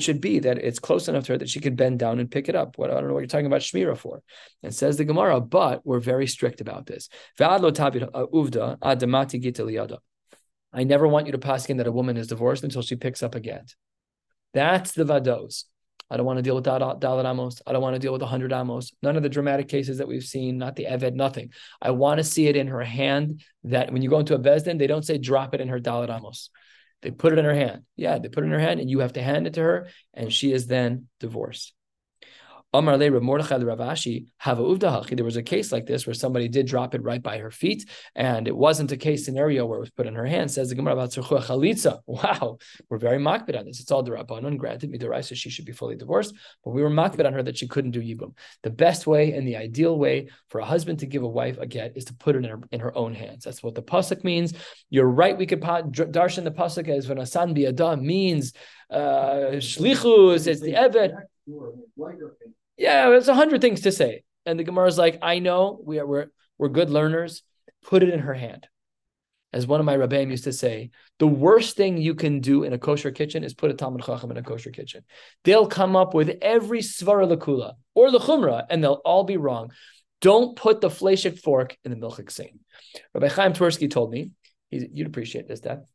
should 0.03 0.21
be 0.21 0.39
that 0.39 0.57
it's 0.59 0.79
close 0.79 1.07
enough 1.07 1.23
to 1.25 1.31
her 1.31 1.37
that 1.39 1.49
she 1.49 1.59
can 1.59 1.75
bend 1.75 1.97
down 1.97 2.19
and 2.19 2.29
pick 2.29 2.47
it 2.47 2.55
up. 2.55 2.77
What 2.77 2.91
I 2.91 2.95
don't 2.95 3.07
know 3.07 3.13
what 3.13 3.21
you're 3.21 3.27
talking 3.27 3.47
about 3.47 3.61
Shmira 3.61 3.97
for. 3.97 4.21
And 4.61 4.75
says 4.75 4.97
the 4.97 5.05
Gemara, 5.05 5.41
but 5.41 5.83
we're 5.83 5.99
very 5.99 6.27
strict 6.27 6.61
about 6.61 6.85
this. 6.85 7.09
Uh, 7.39 7.59
I 10.73 10.83
never 10.83 11.07
want 11.07 11.25
you 11.25 11.31
to 11.31 11.37
pass 11.37 11.65
in 11.67 11.77
that 11.77 11.87
a 11.87 11.91
woman 11.91 12.17
is 12.17 12.27
divorced 12.27 12.63
until 12.63 12.81
she 12.83 12.95
picks 12.97 13.23
up 13.23 13.33
a 13.33 13.39
get. 13.39 13.73
That's 14.53 14.91
the 14.91 15.05
vados. 15.05 15.63
I 16.09 16.17
don't 16.17 16.25
want 16.25 16.37
to 16.37 16.43
deal 16.43 16.55
with 16.55 16.65
Dalit 16.65 17.25
Amos. 17.25 17.61
I 17.65 17.73
don't 17.73 17.81
want 17.81 17.95
to 17.95 17.99
deal 17.99 18.13
with 18.13 18.21
100 18.21 18.53
Amos. 18.53 18.91
None 19.01 19.17
of 19.17 19.23
the 19.23 19.29
dramatic 19.29 19.67
cases 19.67 19.97
that 19.97 20.07
we've 20.07 20.23
seen, 20.23 20.57
not 20.57 20.75
the 20.75 20.85
Eved, 20.85 21.15
nothing. 21.15 21.51
I 21.81 21.91
want 21.91 22.19
to 22.19 22.23
see 22.23 22.47
it 22.47 22.55
in 22.55 22.67
her 22.67 22.83
hand 22.83 23.41
that 23.63 23.91
when 23.91 24.01
you 24.01 24.09
go 24.09 24.19
into 24.19 24.35
a 24.35 24.39
Bezdin, 24.39 24.77
they 24.77 24.87
don't 24.87 25.05
say 25.05 25.17
drop 25.17 25.55
it 25.55 25.61
in 25.61 25.69
her 25.69 25.79
Dalit 25.79 26.15
Amos. 26.15 26.49
They 27.01 27.11
put 27.11 27.33
it 27.33 27.39
in 27.39 27.45
her 27.45 27.53
hand. 27.53 27.83
Yeah, 27.95 28.19
they 28.19 28.29
put 28.29 28.43
it 28.43 28.47
in 28.47 28.53
her 28.53 28.59
hand 28.59 28.79
and 28.79 28.89
you 28.89 28.99
have 28.99 29.13
to 29.13 29.21
hand 29.21 29.47
it 29.47 29.53
to 29.55 29.61
her 29.61 29.87
and 30.13 30.31
she 30.31 30.51
is 30.51 30.67
then 30.67 31.07
divorced. 31.19 31.73
Amar 32.77 32.97
le 32.97 33.21
Mordechai 33.21 33.57
Ravashi 33.59 34.25
Hava 34.37 34.61
Uvdahachi. 34.61 35.15
There 35.15 35.25
was 35.25 35.37
a 35.37 35.43
case 35.43 35.71
like 35.71 35.85
this 35.85 36.05
where 36.05 36.13
somebody 36.13 36.47
did 36.47 36.67
drop 36.67 36.93
it 36.93 37.03
right 37.03 37.21
by 37.21 37.37
her 37.37 37.51
feet, 37.51 37.89
and 38.15 38.47
it 38.47 38.55
wasn't 38.55 38.91
a 38.91 38.97
case 38.97 39.23
scenario 39.23 39.65
where 39.65 39.77
it 39.77 39.81
was 39.81 39.89
put 39.91 40.07
in 40.07 40.15
her 40.15 40.25
hand. 40.25 40.51
Says 40.51 40.69
the 40.69 40.75
Gemara 40.75 40.93
about 40.93 41.11
Chalitza. 41.11 41.99
Wow, 42.07 42.57
we're 42.89 42.97
very 42.97 43.17
makbid 43.17 43.57
on 43.59 43.65
this. 43.65 43.79
It's 43.79 43.91
all 43.91 44.03
derabbanon. 44.03 44.57
Granted, 44.57 44.91
midiraisa 44.91 45.35
she 45.35 45.49
should 45.49 45.65
be 45.65 45.73
fully 45.73 45.95
divorced, 45.95 46.33
but 46.63 46.71
we 46.71 46.81
were 46.81 46.89
makbid 46.89 47.25
on 47.25 47.33
her 47.33 47.43
that 47.43 47.57
she 47.57 47.67
couldn't 47.67 47.91
do 47.91 48.01
yibum. 48.01 48.33
The 48.63 48.69
best 48.69 49.05
way 49.05 49.33
and 49.33 49.47
the 49.47 49.57
ideal 49.57 49.97
way 49.97 50.29
for 50.49 50.59
a 50.59 50.65
husband 50.65 50.99
to 50.99 51.05
give 51.05 51.23
a 51.23 51.27
wife 51.27 51.57
a 51.57 51.65
get 51.65 51.97
is 51.97 52.05
to 52.05 52.13
put 52.13 52.35
it 52.35 52.45
in 52.45 52.49
her 52.51 52.59
in 52.71 52.79
her 52.79 52.97
own 52.97 53.13
hands. 53.13 53.43
That's 53.43 53.61
what 53.61 53.75
the 53.75 53.83
pasuk 53.83 54.23
means. 54.23 54.53
You're 54.89 55.09
right. 55.09 55.37
We 55.37 55.45
could 55.45 55.61
darshan 55.61 56.43
the 56.43 56.51
pasuk 56.51 56.87
as 56.87 57.07
when 57.07 57.19
asan 57.19 57.53
biada 57.53 58.01
means 58.01 58.53
uh, 58.89 59.59
shlichus. 59.59 60.47
It's 60.47 60.61
the 60.61 60.73
eved. 60.73 61.13
Yeah, 62.77 63.09
there's 63.09 63.27
a 63.27 63.35
hundred 63.35 63.61
things 63.61 63.81
to 63.81 63.91
say. 63.91 64.23
And 64.45 64.59
the 64.59 64.63
Gemara 64.63 64.87
is 64.87 64.97
like, 64.97 65.19
I 65.21 65.39
know 65.39 65.79
we 65.83 65.99
are 65.99 66.05
we're 66.05 66.27
we're 66.57 66.69
good 66.69 66.89
learners. 66.89 67.43
Put 67.83 68.03
it 68.03 68.09
in 68.09 68.19
her 68.19 68.33
hand. 68.33 68.67
As 69.53 69.65
one 69.65 69.79
of 69.79 69.85
my 69.85 69.95
rabbeim 69.95 70.31
used 70.31 70.43
to 70.45 70.53
say, 70.53 70.91
the 71.17 71.27
worst 71.27 71.77
thing 71.77 71.97
you 71.97 72.13
can 72.13 72.41
do 72.41 72.63
in 72.63 72.73
a 72.73 72.77
kosher 72.77 73.11
kitchen 73.11 73.43
is 73.43 73.53
put 73.53 73.71
a 73.71 73.73
Talmud 73.73 74.03
Chacham 74.03 74.31
in 74.31 74.37
a 74.37 74.43
kosher 74.43 74.71
kitchen. 74.71 75.03
They'll 75.45 75.67
come 75.67 75.95
up 75.95 76.13
with 76.13 76.37
every 76.41 76.79
svara 76.79 77.31
lakula 77.31 77.75
or 77.93 78.09
lechumra, 78.09 78.65
and 78.69 78.83
they'll 78.83 79.01
all 79.05 79.23
be 79.23 79.37
wrong. 79.37 79.71
Don't 80.19 80.57
put 80.57 80.81
the 80.81 80.89
fleshik 80.89 81.39
fork 81.39 81.77
in 81.85 81.91
the 81.91 81.97
milchik 81.97 82.31
sink. 82.31 82.59
Rabbi 83.13 83.29
Chaim 83.29 83.53
Twersky 83.53 83.89
told 83.89 84.11
me, 84.11 84.31
you'd 84.71 85.07
appreciate 85.07 85.47
this, 85.47 85.61
Dad. 85.61 85.85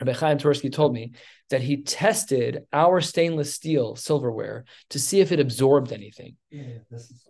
Rabbi 0.00 0.12
Chaim 0.12 0.38
Twersky 0.38 0.72
told 0.72 0.92
me 0.92 1.12
that 1.50 1.60
he 1.60 1.82
tested 1.82 2.64
our 2.72 3.00
stainless 3.00 3.54
steel 3.54 3.96
silverware 3.96 4.64
to 4.90 4.98
see 4.98 5.20
if 5.20 5.32
it 5.32 5.40
absorbed 5.40 5.92
anything. 5.92 6.36
Yeah, 6.50 6.78
is... 6.92 7.28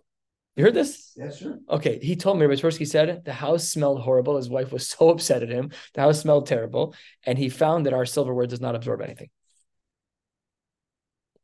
You 0.55 0.65
heard 0.65 0.73
this? 0.73 1.13
Yeah, 1.15 1.31
sure. 1.31 1.57
Okay. 1.69 1.99
He 2.01 2.17
told 2.17 2.37
me, 2.37 2.45
Rabbi 2.45 2.59
Twersky 2.59 2.85
said 2.85 3.23
the 3.23 3.31
house 3.31 3.69
smelled 3.69 4.01
horrible. 4.01 4.35
His 4.35 4.49
wife 4.49 4.73
was 4.73 4.89
so 4.89 5.09
upset 5.09 5.41
at 5.41 5.49
him. 5.49 5.71
The 5.93 6.01
house 6.01 6.19
smelled 6.19 6.47
terrible. 6.47 6.93
And 7.25 7.37
he 7.37 7.49
found 7.49 7.85
that 7.85 7.93
our 7.93 8.05
silverware 8.05 8.45
does 8.45 8.61
not 8.61 8.75
absorb 8.75 9.01
anything. 9.01 9.29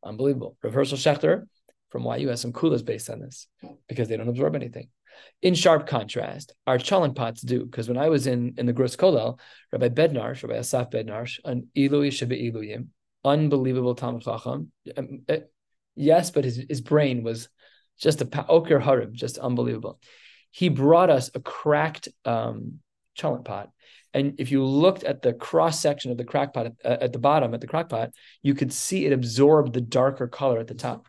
Unbelievable. 0.03 0.57
Reversal 0.61 0.97
Hershel 0.97 1.15
Schachter 1.15 1.47
from 1.89 2.03
YU 2.03 2.27
has 2.27 2.41
some 2.41 2.51
kulas 2.51 2.83
based 2.83 3.09
on 3.09 3.21
this 3.21 3.47
because 3.87 4.09
they 4.09 4.17
don't 4.17 4.27
absorb 4.27 4.55
anything. 4.55 4.89
In 5.41 5.53
sharp 5.53 5.87
contrast, 5.87 6.53
our 6.65 6.77
cholent 6.77 7.15
pots 7.15 7.41
do, 7.41 7.65
because 7.65 7.87
when 7.87 7.97
I 7.97 8.09
was 8.09 8.27
in, 8.27 8.55
in 8.57 8.65
the 8.65 8.73
Gross 8.73 8.95
Kolel, 8.95 9.39
Rabbi 9.71 9.89
Bednarsh, 9.89 10.43
Rabbi 10.43 10.55
Asaf 10.55 10.89
Bednarsh, 10.89 11.39
an 11.45 11.67
Ilui 11.75 12.09
Shebe 12.09 12.51
Iluyim, 12.51 12.87
unbelievable 13.23 13.95
Talmud 13.95 14.23
Chacham. 14.23 14.71
Um, 14.95 15.21
uh, 15.27 15.37
yes, 15.95 16.31
but 16.31 16.45
his, 16.45 16.63
his 16.69 16.81
brain 16.81 17.23
was 17.23 17.49
just 17.99 18.21
a 18.21 18.45
Oker 18.47 18.79
Harim, 18.79 19.13
just 19.13 19.37
unbelievable. 19.37 19.99
He 20.51 20.69
brought 20.69 21.09
us 21.09 21.29
a 21.33 21.39
cracked 21.39 22.07
um, 22.23 22.79
pot. 23.17 23.71
And 24.13 24.35
if 24.39 24.49
you 24.49 24.63
looked 24.63 25.03
at 25.03 25.21
the 25.21 25.33
cross 25.33 25.79
section 25.79 26.11
of 26.11 26.17
the 26.17 26.23
crack 26.23 26.53
pot 26.53 26.67
at, 26.67 26.73
uh, 26.85 26.97
at, 27.01 27.13
the 27.13 27.19
bottom, 27.19 27.53
at 27.53 27.59
the 27.59 27.67
crack 27.67 27.89
pot, 27.89 28.11
you 28.41 28.55
could 28.55 28.71
see 28.71 29.05
it 29.05 29.11
absorbed 29.11 29.73
the 29.73 29.81
darker 29.81 30.27
color 30.27 30.59
at 30.59 30.67
the 30.67 30.73
top. 30.73 31.05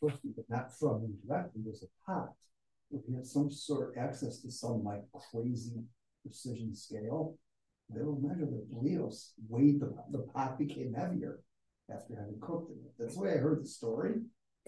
But 0.00 0.14
not 0.48 0.76
from 0.78 1.14
directly, 1.26 1.60
there's 1.64 1.84
a 1.84 2.10
pot 2.10 2.32
if 2.92 3.00
you 3.08 3.16
have 3.16 3.26
some 3.26 3.50
sort 3.50 3.96
of 3.96 4.02
access 4.02 4.40
to 4.40 4.50
some 4.50 4.84
like 4.84 5.02
crazy 5.30 5.82
precision 6.22 6.74
scale, 6.74 7.36
they 7.90 8.02
will 8.02 8.20
measure 8.20 8.46
the 8.46 8.64
Leos 8.70 9.32
weighed 9.48 9.80
the, 9.80 9.94
the 10.10 10.18
pot 10.18 10.58
became 10.58 10.94
heavier 10.94 11.40
after 11.90 12.14
having 12.16 12.38
cooked 12.40 12.70
in 12.70 12.76
it. 12.76 12.92
That's 12.98 13.14
the 13.14 13.22
way 13.22 13.32
I 13.32 13.36
heard 13.36 13.62
the 13.62 13.68
story. 13.68 14.14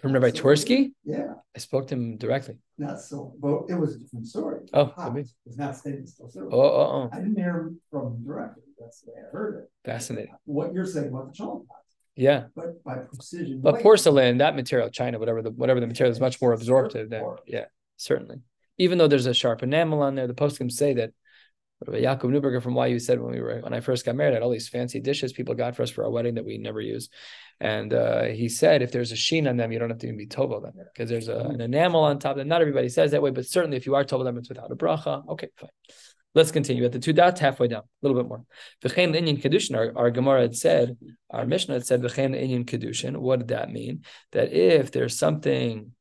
From 0.01 0.13
Rabbi 0.13 0.31
so, 0.31 0.43
Twersky? 0.43 0.93
Yeah. 1.05 1.35
I 1.55 1.59
spoke 1.59 1.87
to 1.89 1.95
him 1.95 2.17
directly. 2.17 2.57
Not 2.79 3.01
so, 3.01 3.35
but 3.41 3.67
it 3.69 3.79
was 3.79 3.95
a 3.95 3.99
different 4.01 4.27
story. 4.27 4.61
Oh, 4.73 4.87
pot 4.87 5.17
it 5.17 5.29
was 5.47 5.57
not 5.57 5.77
stainless 5.77 6.15
steel 6.15 6.29
silver. 6.29 6.49
Oh, 6.53 6.61
oh, 6.61 6.65
oh. 6.65 7.11
I 7.13 7.19
didn't 7.19 7.37
hear 7.37 7.73
from 7.91 8.25
directly. 8.25 8.65
That's 8.79 9.03
the 9.03 9.13
way 9.13 9.19
I 9.21 9.31
heard 9.31 9.63
it. 9.63 9.71
Fascinating. 9.85 10.35
What 10.45 10.75
you're 10.75 10.85
saying 10.85 11.09
about 11.09 11.33
the 11.33 11.43
cholent 11.43 11.69
pot. 11.69 11.77
Yeah. 12.17 12.45
But 12.57 12.83
by 12.83 12.97
precision. 12.97 13.61
But 13.61 13.81
porcelain, 13.81 14.39
that 14.39 14.57
material, 14.57 14.91
China, 14.91 15.19
whatever 15.19 15.43
the 15.43 15.51
whatever 15.51 15.81
the 15.81 15.87
material 15.87 16.13
is 16.13 16.21
much 16.21 16.41
more 16.43 16.53
absorptive 16.53 17.11
than 17.11 17.25
yeah 17.47 17.67
certainly. 17.97 18.37
Even 18.79 18.99
though 18.99 19.09
there's 19.09 19.27
a 19.27 19.35
sharp 19.35 19.63
enamel 19.63 20.03
on 20.03 20.15
there, 20.15 20.27
the 20.27 20.35
poskim 20.35 20.71
say 20.71 20.95
that 20.95 21.13
Yaakov 21.87 22.31
Neuberger 22.31 22.63
from 22.63 22.77
YU 22.77 22.99
said 22.99 23.21
when 23.21 23.33
we 23.33 23.41
were 23.41 23.61
when 23.61 23.75
I 23.75 23.81
first 23.81 24.07
got 24.07 24.15
married, 24.15 24.31
I 24.31 24.35
had 24.35 24.43
all 24.43 24.51
these 24.51 24.69
fancy 24.69 25.01
dishes 25.01 25.33
people 25.33 25.55
got 25.55 25.77
for 25.77 25.83
us 25.83 25.91
for 25.91 26.05
our 26.05 26.11
wedding 26.11 26.35
that 26.35 26.45
we 26.45 26.59
never 26.59 26.81
use. 26.81 27.09
And 27.61 27.93
uh, 27.93 28.25
he 28.25 28.49
said 28.49 28.83
if 28.83 28.93
there's 28.93 29.13
a 29.13 29.17
sheen 29.17 29.47
on 29.47 29.57
them, 29.57 29.73
you 29.73 29.79
don't 29.79 29.91
have 29.91 29.99
to 29.99 30.07
even 30.07 30.19
be 30.19 30.27
tovel 30.27 30.63
them 30.63 30.73
because 30.93 31.11
there's 31.11 31.29
a, 31.29 31.37
an 31.37 31.61
enamel 31.61 32.05
on 32.05 32.19
top. 32.19 32.37
That 32.37 32.47
not 32.47 32.61
everybody 32.61 32.89
says 32.89 33.11
that 33.11 33.23
way, 33.23 33.31
but 33.31 33.47
certainly 33.47 33.77
if 33.77 33.87
you 33.87 33.95
are 33.95 34.05
tovel 34.05 34.25
them, 34.25 34.39
it's 34.39 34.49
without 34.49 34.71
a 34.71 34.77
bracha. 34.77 35.29
Okay, 35.29 35.49
fine. 35.57 35.71
Let's 36.35 36.51
continue 36.51 36.85
at 36.85 36.91
the 36.91 36.99
two 36.99 37.13
dots 37.13 37.41
halfway 37.41 37.69
down, 37.69 37.83
a 37.83 38.07
little 38.07 38.21
bit 38.21 38.29
more. 38.29 38.45
V'chein 38.83 39.15
inyan 39.15 39.41
kedushin. 39.41 39.77
Our, 39.77 39.93
our 39.97 40.11
Gemara 40.11 40.43
had 40.43 40.57
said, 40.57 40.97
our 41.31 41.47
Mishnah 41.47 41.75
had 41.75 41.87
said 41.87 42.03
v'chein 42.03 42.35
inyan 42.35 42.65
kedushin. 42.65 43.17
What 43.19 43.39
did 43.39 43.49
that 43.49 43.71
mean? 43.71 44.05
That 44.33 44.53
if 44.53 44.91
there's 44.91 45.17
something 45.17 45.93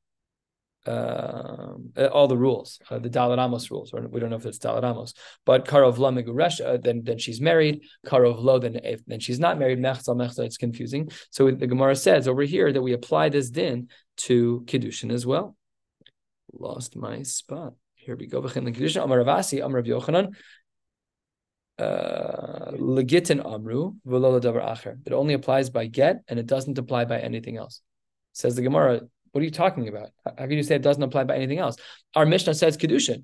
uh, 0.86 1.76
all 2.12 2.28
the 2.28 2.38
rules, 2.38 2.80
uh, 2.89 3.00
the 3.00 3.10
Dalit 3.10 3.43
Amos 3.43 3.72
rules, 3.72 3.93
we 3.93 4.19
don't 4.19 4.30
know 4.30 4.36
if 4.36 4.46
it's 4.46 4.60
Dalit 4.60 4.84
Amos, 4.84 5.13
but 5.46 5.65
Karov 5.65 5.98
Lo 5.98 6.12
Meguresh, 6.12 6.60
uh, 6.65 6.78
then 6.78 7.04
then 7.04 7.17
she's 7.17 7.39
married. 7.39 7.84
Karov 8.06 8.41
Lo, 8.43 8.60
then 8.60 8.76
if 8.84 9.06
then 9.06 9.19
she's 9.19 9.39
not 9.39 9.58
married. 9.58 9.80
Mechzal 9.80 10.15
Mechzal, 10.15 10.46
it's 10.46 10.58
confusing. 10.58 11.10
So 11.30 11.52
the 11.52 11.67
Gemara 11.67 11.96
says 11.96 12.28
over 12.28 12.43
here 12.43 12.72
that 12.74 12.82
we 12.82 12.93
apply 12.93 13.30
this 13.30 13.50
din 13.50 13.89
to 14.17 14.63
Kiddushin 14.65 15.12
as 15.12 15.26
well. 15.26 15.56
Lost 16.52 16.96
my 16.96 17.24
spot. 17.24 17.74
Here 17.96 18.15
we 18.15 18.28
go. 18.28 18.41
Kiddushin 18.41 19.04
Amar 19.04 19.19
Ravasi 19.19 19.63
Amar 19.63 19.82
Rav 19.82 19.86
Yochanan. 19.86 20.36
Uh, 21.80 22.72
legitin 22.74 23.43
amru 23.43 23.93
acher. 24.06 25.00
It 25.08 25.12
only 25.12 25.34
applies 25.34 25.72
by 25.72 25.88
get, 25.88 26.17
and 26.28 26.38
it 26.38 26.46
doesn't 26.46 26.78
apply 26.78 27.06
by 27.06 27.19
anything 27.19 27.58
else. 27.58 27.82
Says 28.34 28.56
the 28.56 28.62
Gemara. 28.62 29.02
What 29.34 29.41
are 29.41 29.46
you 29.46 29.52
talking 29.52 29.88
about? 29.88 30.12
How 30.26 30.46
can 30.46 30.52
you 30.52 30.63
say 30.63 30.76
it 30.76 30.84
doesn't 30.84 31.02
apply 31.02 31.24
by 31.24 31.36
anything 31.36 31.58
else? 31.58 31.76
Our 32.15 32.26
Mishnah 32.26 32.54
says 32.54 32.78
kedushin. 32.78 33.24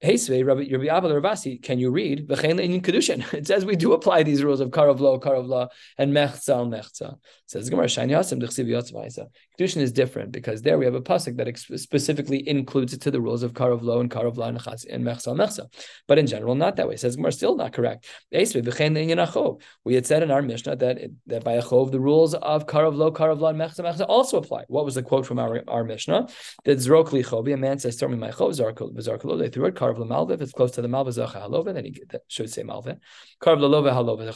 Hey, 0.00 0.14
Svei, 0.14 0.46
Rabbi 0.46 0.62
Abba 0.86 1.08
Ravasi, 1.08 1.60
can 1.60 1.80
you 1.80 1.90
read? 1.90 2.28
V'chein 2.28 2.62
in 2.62 2.80
Kedushin? 2.80 3.34
It 3.34 3.48
says 3.48 3.64
we 3.64 3.74
do 3.74 3.94
apply 3.94 4.22
these 4.22 4.44
rules 4.44 4.60
of 4.60 4.70
karav 4.70 5.00
lo, 5.00 5.18
karav 5.18 5.48
lo, 5.48 5.66
and 5.96 6.12
mechza 6.12 6.50
al 6.50 6.68
mechza. 6.68 7.14
It 7.14 7.18
says 7.46 7.68
Gemara 7.68 7.86
Shain 7.86 8.08
Yasim 8.08 8.40
Kedushin 8.40 9.80
is 9.80 9.90
different 9.90 10.30
because 10.30 10.62
there 10.62 10.78
we 10.78 10.84
have 10.84 10.94
a 10.94 11.00
pasuk 11.00 11.36
that 11.38 11.80
specifically 11.80 12.48
includes 12.48 12.92
it 12.92 13.00
to 13.00 13.10
the 13.10 13.20
rules 13.20 13.42
of 13.42 13.54
karav 13.54 13.82
lo 13.82 13.98
and 13.98 14.08
karav 14.08 14.36
lo 14.36 14.44
and 14.44 14.56
mechza 14.58 15.26
al 15.26 15.34
mechza. 15.34 15.66
But 16.06 16.20
in 16.20 16.28
general, 16.28 16.54
not 16.54 16.76
that 16.76 16.86
way. 16.86 16.94
It 16.94 17.00
says 17.00 17.16
Gemara 17.16 17.32
still 17.32 17.56
not 17.56 17.72
correct. 17.72 18.06
We 18.30 18.38
had 18.38 20.06
said 20.06 20.22
in 20.22 20.30
our 20.30 20.42
Mishnah 20.42 20.76
that 20.76 21.10
that 21.26 21.42
by 21.42 21.54
a 21.54 21.62
chov 21.62 21.90
the 21.90 21.98
rules 21.98 22.34
of 22.34 22.66
karav 22.66 22.94
lo, 22.94 23.10
karav 23.10 23.40
lo, 23.40 23.48
and 23.48 23.58
mechza 23.58 23.80
mechza 23.80 24.06
also 24.08 24.36
apply. 24.36 24.62
What 24.68 24.84
was 24.84 24.94
the 24.94 25.02
quote 25.02 25.26
from 25.26 25.40
our, 25.40 25.64
our 25.66 25.82
Mishnah? 25.82 26.28
That 26.66 26.78
zrok 26.78 27.52
a 27.52 27.56
man 27.56 27.80
says, 27.80 27.96
"Throw 27.96 28.08
me 28.10 28.16
my 28.16 28.30
chov, 28.30 28.54
zark 28.54 29.24
lo." 29.24 29.36
They 29.36 29.48
threw 29.48 29.64
it. 29.64 29.87
Karv 29.88 29.98
l'malve, 29.98 30.32
if 30.32 30.40
it's 30.40 30.52
close 30.52 30.72
to 30.72 30.82
the 30.82 30.88
malve 30.88 31.08
zacha 31.08 31.42
halove, 31.42 31.72
then 31.72 31.84
he 31.84 31.98
should 32.28 32.50
say 32.50 32.62
malve. 32.62 32.98
Karv 33.40 33.58
l'love 33.58 33.90
halove 33.90 34.32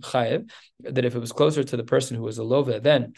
chayiv. 0.00 0.50
That 0.80 1.04
if 1.04 1.14
it 1.14 1.18
was 1.18 1.32
closer 1.32 1.62
to 1.62 1.76
the 1.76 1.84
person 1.84 2.16
who 2.16 2.22
was 2.22 2.38
a 2.38 2.44
love, 2.44 2.82
then 2.82 3.12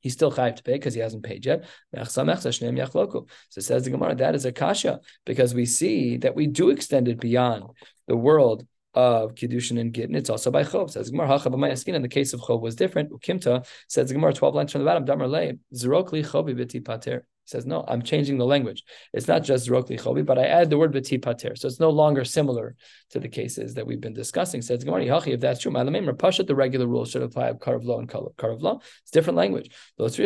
he's 0.00 0.14
still 0.14 0.32
chayiv 0.32 0.56
to 0.56 0.62
pay 0.62 0.72
because 0.72 0.94
he 0.94 1.00
hasn't 1.00 1.22
paid 1.22 1.44
yet. 1.44 1.64
So 2.08 2.22
it 2.22 2.40
says 2.40 3.84
the 3.84 3.90
Gemara, 3.90 4.14
that 4.14 4.34
is 4.34 4.46
a 4.46 4.52
kasha 4.52 5.00
because 5.26 5.54
we 5.54 5.66
see 5.66 6.16
that 6.18 6.34
we 6.34 6.46
do 6.46 6.70
extend 6.70 7.08
it 7.08 7.20
beyond 7.20 7.64
the 8.08 8.16
world 8.16 8.66
of 8.94 9.34
kiddushin 9.34 9.80
and 9.80 9.92
gittin. 9.92 10.14
It's 10.14 10.30
also 10.30 10.50
by 10.50 10.64
chov. 10.64 10.90
Says 10.90 11.10
Gemara, 11.10 11.28
hacha 11.28 11.50
b'mayaskin. 11.50 11.94
In 11.94 12.02
the 12.02 12.08
case 12.08 12.32
of 12.32 12.40
chov 12.40 12.60
was 12.60 12.74
different. 12.74 13.10
Ukimta 13.10 13.66
says 13.88 14.12
Gemara, 14.12 14.32
twelve 14.32 14.54
lines 14.54 14.72
from 14.72 14.80
the 14.80 14.84
bottom. 14.84 15.04
Damar 15.04 15.28
le 15.28 15.52
zrok 15.74 16.12
li 16.12 16.22
chovi 16.22 16.54
b'ti 16.54 16.84
pater 16.84 17.26
says, 17.50 17.66
no, 17.66 17.84
I'm 17.88 18.02
changing 18.02 18.38
the 18.38 18.46
language. 18.46 18.84
It's 19.12 19.26
not 19.26 19.42
just 19.42 19.68
Rokli 19.68 20.00
Chobi, 20.00 20.24
but 20.24 20.38
I 20.38 20.44
add 20.44 20.70
the 20.70 20.78
word 20.78 20.92
B'ti 20.92 21.20
Pater. 21.20 21.56
So 21.56 21.66
it's 21.66 21.80
no 21.80 21.90
longer 21.90 22.24
similar 22.24 22.76
to 23.10 23.18
the 23.18 23.28
cases 23.28 23.74
that 23.74 23.84
we've 23.86 24.00
been 24.00 24.14
discussing. 24.14 24.62
Says 24.62 24.84
Gemara, 24.84 25.20
if 25.26 25.40
that's 25.40 25.60
true, 25.60 25.72
my 25.72 25.82
Malamim 25.82 26.08
Pashat, 26.16 26.46
the 26.46 26.54
regular 26.54 26.86
rule 26.86 27.04
should 27.04 27.22
apply 27.22 27.48
of 27.48 27.58
Karav 27.58 27.84
Law 27.84 27.98
and 27.98 28.08
Karav 28.08 28.62
Law. 28.62 28.78
It's 29.02 29.10
different 29.10 29.36
language. 29.36 29.70
Says 29.98 30.16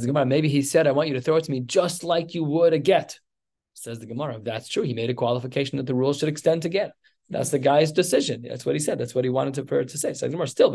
the 0.00 0.06
Gemara, 0.06 0.26
maybe 0.26 0.48
he 0.48 0.62
said, 0.62 0.86
I 0.86 0.92
want 0.92 1.08
you 1.08 1.14
to 1.14 1.20
throw 1.20 1.36
it 1.36 1.44
to 1.44 1.50
me 1.50 1.60
just 1.60 2.02
like 2.02 2.34
you 2.34 2.44
would 2.44 2.72
a 2.72 2.78
get. 2.78 3.20
Says 3.74 3.98
the 3.98 4.06
Gemara, 4.06 4.36
if 4.36 4.44
that's 4.44 4.68
true, 4.68 4.82
he 4.82 4.94
made 4.94 5.10
a 5.10 5.14
qualification 5.14 5.78
that 5.78 5.86
the 5.86 5.94
rules 5.94 6.18
should 6.18 6.28
extend 6.28 6.62
to 6.62 6.68
get. 6.68 6.92
That's 7.30 7.50
the 7.50 7.58
guy's 7.58 7.90
decision. 7.90 8.42
That's 8.42 8.66
what 8.66 8.74
he 8.74 8.78
said. 8.78 8.98
That's 8.98 9.14
what 9.14 9.24
he 9.24 9.30
wanted 9.30 9.54
to, 9.54 9.84
to 9.84 9.98
say. 9.98 10.12
Says 10.12 10.30
Gemara, 10.30 10.46
still, 10.46 10.70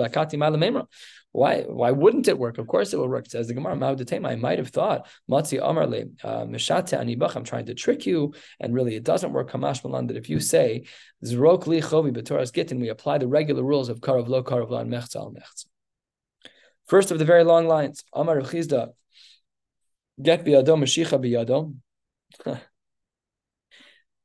why 1.32 1.62
why 1.62 1.92
wouldn't 1.92 2.28
it 2.28 2.40
work? 2.40 2.58
Of 2.58 2.68
course 2.68 2.92
it 2.92 2.98
will 2.98 3.08
work. 3.08 3.28
Says 3.28 3.48
the 3.48 3.54
Gemara, 3.54 3.74
I 3.74 4.36
might 4.36 4.58
have 4.58 4.70
thought, 4.70 5.08
Matzi 5.30 5.60
uh, 5.62 6.46
Anibach, 6.46 7.36
I'm 7.36 7.44
trying 7.44 7.68
to 7.68 7.76
trick 7.76 8.08
you, 8.08 8.34
and 8.60 8.74
really 8.74 8.96
it 8.96 9.04
doesn't 9.04 9.32
work. 9.32 9.52
Kamash 9.52 9.84
Malan, 9.84 10.08
that 10.08 10.18
if 10.18 10.28
you 10.28 10.40
say, 10.40 10.86
we 11.22 11.30
apply 12.90 13.18
the 13.20 13.28
regular 13.28 13.64
rules 13.64 13.90
of 13.90 14.00
karav 14.00 14.28
lo, 14.28 14.78
and 14.78 14.92
mechza 14.92 15.18
al. 15.18 15.36
First 16.88 17.12
of 17.12 17.20
the 17.20 17.26
very 17.26 17.44
long 17.44 17.68
lines, 17.68 18.04
Amar 18.12 18.42
Chizda, 18.42 18.90
get 20.20 20.44
biyado, 20.44 20.76
mashicha 20.76 21.20
biyado. 21.24 21.76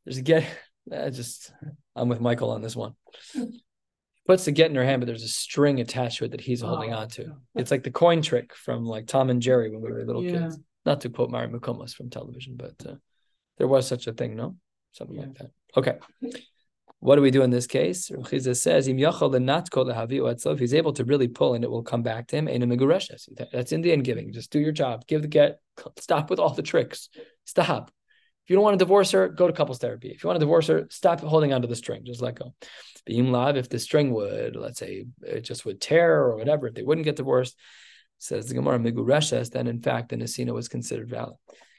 There's 0.04 0.18
a 0.18 0.22
get, 0.22 0.46
I 0.92 1.10
just 1.10 1.52
I'm 1.96 2.08
with 2.08 2.20
Michael 2.20 2.50
on 2.50 2.62
this 2.62 2.76
one. 2.76 2.94
Puts 4.26 4.46
the 4.46 4.52
get 4.52 4.70
in 4.70 4.76
her 4.76 4.84
hand, 4.84 5.00
but 5.00 5.06
there's 5.06 5.22
a 5.22 5.28
string 5.28 5.80
attached 5.80 6.18
to 6.18 6.24
it 6.24 6.30
that 6.30 6.40
he's 6.40 6.62
holding 6.62 6.94
oh, 6.94 6.98
on 6.98 7.08
to. 7.10 7.34
It's 7.54 7.70
like 7.70 7.82
the 7.82 7.90
coin 7.90 8.22
trick 8.22 8.54
from 8.54 8.84
like 8.84 9.06
Tom 9.06 9.28
and 9.28 9.42
Jerry 9.42 9.70
when 9.70 9.82
we 9.82 9.90
were 9.90 10.04
little 10.04 10.24
yeah. 10.24 10.32
kids. 10.32 10.58
Not 10.86 11.02
to 11.02 11.10
quote 11.10 11.30
Mari 11.30 11.48
McComas 11.48 11.94
from 11.94 12.10
television, 12.10 12.56
but 12.56 12.74
uh, 12.86 12.94
there 13.58 13.68
was 13.68 13.86
such 13.86 14.06
a 14.06 14.12
thing, 14.12 14.36
no? 14.36 14.56
Something 14.92 15.16
yeah. 15.16 15.22
like 15.22 15.38
that. 15.38 15.50
Okay. 15.76 15.94
What 17.00 17.16
do 17.16 17.22
we 17.22 17.30
do 17.30 17.42
in 17.42 17.50
this 17.50 17.66
case? 17.66 18.10
Chiza 18.10 18.56
says, 18.56 18.88
If 18.88 20.58
he's 20.58 20.74
able 20.74 20.92
to 20.94 21.04
really 21.04 21.28
pull 21.28 21.54
and 21.54 21.62
it 21.62 21.70
will 21.70 21.82
come 21.82 22.02
back 22.02 22.28
to 22.28 22.36
him, 22.36 22.46
that's 23.52 23.72
in 23.72 23.78
Indian 23.78 24.02
giving. 24.02 24.32
Just 24.32 24.50
do 24.50 24.58
your 24.58 24.72
job. 24.72 25.06
Give 25.06 25.20
the 25.20 25.28
get. 25.28 25.60
Stop 25.98 26.30
with 26.30 26.38
all 26.38 26.54
the 26.54 26.62
tricks. 26.62 27.10
Stop. 27.44 27.90
If 28.44 28.50
you 28.50 28.56
don't 28.56 28.62
want 28.62 28.78
to 28.78 28.84
divorce 28.84 29.10
her, 29.12 29.28
go 29.28 29.46
to 29.46 29.54
couples 29.54 29.78
therapy. 29.78 30.08
If 30.10 30.22
you 30.22 30.28
want 30.28 30.36
to 30.36 30.44
divorce 30.44 30.66
her, 30.66 30.86
stop 30.90 31.20
holding 31.20 31.54
onto 31.54 31.66
the 31.66 31.76
string. 31.76 32.04
Just 32.04 32.20
let 32.20 32.38
go. 32.38 32.54
Being 33.06 33.32
live, 33.32 33.56
if 33.56 33.70
the 33.70 33.78
string 33.78 34.12
would, 34.12 34.54
let's 34.54 34.78
say, 34.78 35.06
it 35.22 35.40
just 35.42 35.64
would 35.64 35.80
tear 35.80 36.24
or 36.24 36.36
whatever, 36.36 36.66
if 36.66 36.74
they 36.74 36.82
wouldn't 36.82 37.06
get 37.06 37.16
divorced, 37.16 37.56
says 38.18 38.46
the 38.46 38.54
Gemara 38.54 38.78
Migureshes, 38.78 39.50
then 39.50 39.66
in 39.66 39.80
fact 39.80 40.10
the 40.10 40.16
Nasina 40.16 40.52
was 40.52 40.68
considered 40.68 41.08
valid. 41.08 41.36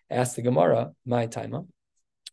Ask 0.09 0.35
the 0.35 0.41
Gemara, 0.41 0.91
my 1.05 1.27
timer. 1.27 1.61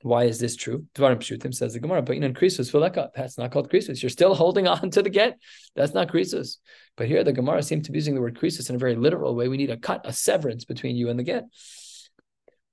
Why 0.03 0.25
is 0.25 0.41
this 0.41 0.57
true? 0.57 0.87
Dvarim 0.95 1.19
Pshutim 1.19 1.55
says 1.55 1.75
the 1.75 1.81
Gemara, 1.81 2.03
but 2.03 2.17
you 2.17 2.23
in 2.23 2.35
krisus 2.35 2.73
fileka. 2.73 3.11
That's 3.15 3.39
not 3.39 3.53
called 3.53 3.71
krisus. 3.71 4.03
You're 4.03 4.11
still 4.11 4.35
holding 4.35 4.67
on 4.69 4.91
to 4.91 5.03
the 5.03 5.11
get. 5.11 5.39
That's 5.77 5.95
not 5.95 6.09
krisus. 6.09 6.57
But 6.97 7.07
here 7.07 7.23
the 7.23 7.33
Gemara 7.33 7.63
seems 7.63 7.87
to 7.87 7.93
be 7.93 7.99
using 7.99 8.15
the 8.15 8.21
word 8.21 8.39
krisus 8.39 8.69
in 8.69 8.77
a 8.77 8.79
very 8.79 8.97
literal 8.97 9.35
way. 9.35 9.49
We 9.49 9.57
need 9.57 9.71
a 9.71 9.77
cut, 9.77 10.03
a 10.05 10.13
severance 10.13 10.65
between 10.65 10.97
you 10.97 11.09
and 11.09 11.19
the 11.19 11.23
get. 11.23 11.45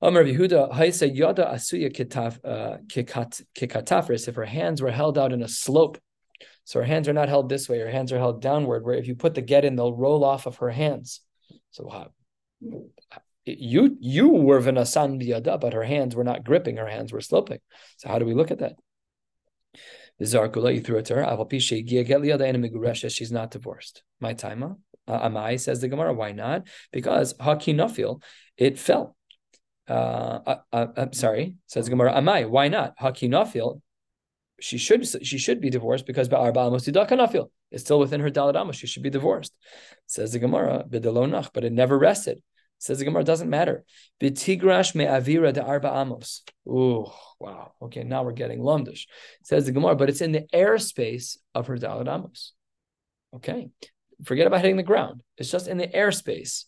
Amar 0.01 0.23
Yehuda, 0.23 0.71
Haisa 0.71 1.13
Yada 1.13 1.45
Asuya 1.45 1.89
uh, 2.45 2.77
Kikatafris, 2.87 4.27
if 4.27 4.35
her 4.35 4.45
hands 4.45 4.81
were 4.81 4.91
held 4.91 5.17
out 5.17 5.33
in 5.33 5.43
a 5.43 5.47
slope. 5.47 5.97
So 6.63 6.79
her 6.79 6.85
hands 6.85 7.09
are 7.09 7.13
not 7.13 7.29
held 7.29 7.49
this 7.49 7.67
way, 7.67 7.79
her 7.79 7.89
hands 7.89 8.13
are 8.13 8.17
held 8.17 8.41
downward, 8.41 8.85
where 8.85 8.95
if 8.95 9.07
you 9.07 9.15
put 9.15 9.33
the 9.33 9.41
get 9.41 9.65
in, 9.65 9.75
they'll 9.75 9.95
roll 9.95 10.23
off 10.23 10.45
of 10.45 10.57
her 10.57 10.69
hands. 10.69 11.21
So 11.71 11.89
uh, 11.89 12.07
you 13.45 13.97
you 13.99 14.29
were 14.29 14.61
v'nasan 14.61 15.21
biyada, 15.21 15.59
but 15.59 15.73
her 15.73 15.83
hands 15.83 16.15
were 16.15 16.23
not 16.23 16.43
gripping, 16.45 16.77
her 16.77 16.87
hands 16.87 17.11
were 17.11 17.21
sloping. 17.21 17.59
So 17.97 18.07
how 18.07 18.19
do 18.19 18.25
we 18.25 18.33
look 18.33 18.51
at 18.51 18.59
that? 18.59 18.75
Zarkula, 20.21 20.73
you 20.73 20.81
threw 20.81 20.97
it 20.97 21.05
to 21.05 21.15
her. 21.15 23.09
She's 23.09 23.31
not 23.31 23.51
divorced. 23.51 24.03
My 24.19 24.33
time, 24.33 24.63
uh, 25.07 25.29
Amai 25.29 25.59
says 25.59 25.81
the 25.81 25.87
Gemara. 25.87 26.13
Why 26.13 26.33
not? 26.33 26.67
Because 26.91 27.33
Hakinafil, 27.35 28.21
it 28.57 28.77
fell 28.77 29.15
uh, 29.89 30.55
uh, 30.71 30.87
uh, 30.95 31.05
sorry, 31.11 31.55
says 31.67 31.89
Gemara, 31.89 32.13
Amai, 32.13 32.49
why 32.49 32.67
not? 32.67 32.97
Hakinafil, 32.97 33.81
she 34.61 34.77
should 34.77 35.05
she 35.25 35.37
should 35.37 35.61
be 35.61 35.69
divorced 35.69 36.05
because 36.05 36.27
Kanafil 36.29 37.49
is 37.71 37.81
still 37.81 37.99
within 37.99 38.21
her 38.21 38.29
Daladamos. 38.29 38.75
She 38.75 38.87
should 38.87 39.03
be 39.03 39.09
divorced. 39.09 39.53
Says 40.05 40.33
the 40.33 40.39
Gemara, 40.39 40.83
Bidalonach, 40.87 41.49
but 41.53 41.63
it 41.63 41.71
never 41.71 41.97
rested. 41.97 42.41
Says 42.77 42.99
the 42.99 43.05
Gemara, 43.05 43.23
doesn't 43.23 43.49
matter. 43.49 43.83
Bitigrash 44.21 44.95
me 44.95 45.05
avira 45.05 45.51
de 45.53 45.63
arba 45.63 45.89
amos. 45.89 46.43
Ooh, 46.67 47.05
wow. 47.39 47.73
Okay, 47.81 48.03
now 48.03 48.23
we're 48.23 48.31
getting 48.31 48.59
lumdish. 48.59 49.07
Says 49.43 49.65
the 49.65 49.71
Gemara, 49.71 49.95
but 49.95 50.09
it's 50.09 50.21
in 50.21 50.31
the 50.31 50.47
airspace 50.53 51.37
of 51.53 51.67
her 51.67 51.77
Daladamos. 51.77 52.51
Okay, 53.35 53.69
forget 54.23 54.47
about 54.47 54.61
hitting 54.61 54.77
the 54.77 54.83
ground. 54.83 55.21
It's 55.37 55.51
just 55.51 55.67
in 55.67 55.77
the 55.77 55.87
airspace 55.87 56.65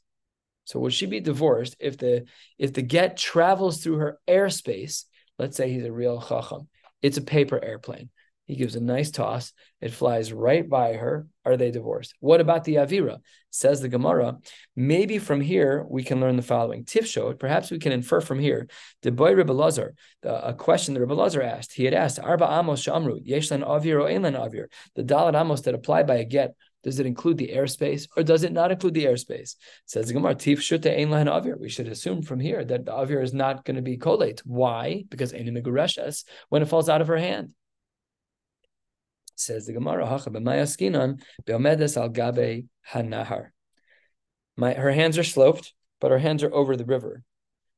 so 0.65 0.80
would 0.80 0.93
she 0.93 1.06
be 1.06 1.19
divorced 1.19 1.76
if 1.80 1.97
the 1.97 2.26
if 2.58 2.74
the 2.74 2.82
get 2.82 3.17
travels 3.17 3.84
through 3.84 3.97
her 3.97 4.19
airspace? 4.28 5.06
Let's 5.38 5.58
say 5.58 5.71
he's 5.71 5.86
a 5.86 5.91
real 5.91 6.21
chacham. 6.21 6.67
It's 7.02 7.17
a 7.17 7.21
paper 7.21 7.63
airplane. 7.63 8.10
He 8.45 8.58
gives 8.58 8.76
a 8.76 8.82
nice 8.82 9.12
toss. 9.12 9.54
It 9.80 9.93
flies 9.93 10.34
right 10.34 10.67
by 10.67 10.93
her. 10.93 11.26
Are 11.45 11.56
they 11.56 11.71
divorced? 11.71 12.13
What 12.19 12.41
about 12.41 12.65
the 12.65 12.76
Avira? 12.76 13.19
Says 13.50 13.80
the 13.80 13.88
Gemara. 13.88 14.39
Maybe 14.76 15.19
from 15.19 15.39
here 15.39 15.86
we 15.89 16.04
can 16.04 16.19
learn 16.19 16.36
the 16.36 16.41
following. 16.41 16.84
Tifshot, 16.84 17.39
perhaps 17.39 17.71
we 17.71 17.80
can 17.80 17.93
infer 17.93 18.19
from 18.19 18.39
here. 18.39 18.67
The 19.04 19.12
boy 19.12 19.34
Rebbe 19.34 19.54
Lazar, 19.54 19.95
a 20.24 20.54
question 20.54 20.93
that 20.93 21.00
Rebbe 21.00 21.13
Lazar 21.13 21.41
asked. 21.41 21.71
He 21.74 21.86
had 21.86 21.93
asked, 21.93 22.19
Arba 22.19 22.45
Amos 22.45 22.84
Shamru, 22.84 23.26
Yeshlan 23.26 23.65
Avir 23.65 24.02
or 24.02 24.10
Einlan 24.10 24.38
Avir. 24.38 24.65
The 24.95 25.04
Dalit 25.04 25.39
Amos 25.39 25.62
that 25.62 25.74
apply 25.74 26.04
by 26.04 26.15
a 26.15 26.26
get 26.26 26.54
does 26.84 27.00
it 27.00 27.06
include 27.06 27.38
the 27.38 27.52
airspace 27.54 28.08
or 28.17 28.24
does 28.24 28.44
it 28.44 28.52
not 28.52 28.72
include 28.72 28.94
the 28.94 29.06
airspace? 29.06 29.56
Says 29.86 30.08
the 30.08 30.13
Gemara, 30.13 30.36
Tif 30.36 30.62
Shute 30.62 30.88
Ein 30.88 31.10
Avir. 31.10 31.60
We 31.60 31.70
should 31.70 31.88
assume 31.88 32.22
from 32.22 32.39
here 32.39 32.63
that 32.65 32.86
the 32.86 32.91
Avir 32.91 33.24
is 33.24 33.34
not 33.34 33.65
going 33.65 33.76
to 33.76 33.82
be 33.82 33.98
collate. 33.98 34.41
Why? 34.46 35.04
Because 35.10 35.34
Ein 35.34 35.54
Migureshes 35.54 36.26
when 36.50 36.62
it 36.62 36.67
falls 36.67 36.89
out 36.89 37.02
of 37.02 37.08
her 37.08 37.17
hand. 37.17 37.52
Says 39.36 39.65
the 39.65 39.74
Gemara, 39.74 40.08
Hacha 40.08 40.30
B'mayaskinan 40.30 41.22
Beomedes 41.46 41.98
Al 41.98 42.10
Gabe 42.10 42.65
Hanahar. 42.91 43.50
My 44.58 44.74
her 44.74 44.91
hands 44.91 45.17
are 45.17 45.24
sloped, 45.24 45.74
but 46.00 46.12
her 46.12 46.20
hands 46.20 46.44
are 46.44 46.54
over 46.54 46.76
the 46.76 46.86
river. 46.86 47.24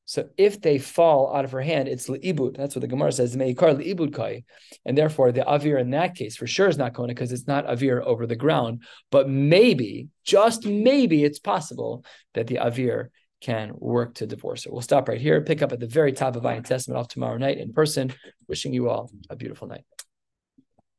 So 0.06 0.28
if 0.36 0.60
they 0.60 0.78
fall 0.78 1.34
out 1.34 1.44
of 1.44 1.52
her 1.52 1.62
hand, 1.62 1.88
it's 1.88 2.08
leibud. 2.08 2.56
That's 2.56 2.74
what 2.74 2.82
the 2.82 2.88
Gemara 2.88 3.12
says. 3.12 3.36
Meikar 3.36 3.74
leibud 3.74 4.14
kai, 4.14 4.44
and 4.84 4.98
therefore 4.98 5.32
the 5.32 5.40
avir 5.42 5.80
in 5.80 5.90
that 5.90 6.14
case 6.14 6.36
for 6.36 6.46
sure 6.46 6.68
is 6.68 6.76
not 6.76 6.94
kona 6.94 7.08
because 7.08 7.32
it's 7.32 7.46
not 7.46 7.66
avir 7.66 8.02
over 8.02 8.26
the 8.26 8.36
ground. 8.36 8.82
But 9.10 9.28
maybe, 9.28 10.08
just 10.24 10.66
maybe, 10.66 11.24
it's 11.24 11.38
possible 11.38 12.04
that 12.34 12.46
the 12.46 12.56
avir 12.56 13.08
can 13.40 13.72
work 13.74 14.14
to 14.14 14.26
divorce 14.26 14.64
her. 14.64 14.70
We'll 14.72 14.82
stop 14.82 15.08
right 15.08 15.20
here. 15.20 15.40
Pick 15.42 15.62
up 15.62 15.72
at 15.72 15.80
the 15.80 15.86
very 15.86 16.12
top 16.12 16.36
of 16.36 16.42
Ayin 16.44 16.64
Testament 16.64 16.98
off 16.98 17.08
tomorrow 17.08 17.36
night 17.36 17.58
in 17.58 17.72
person. 17.72 18.12
Wishing 18.48 18.72
you 18.72 18.88
all 18.88 19.10
a 19.28 19.36
beautiful 19.36 19.68
night. 19.68 19.84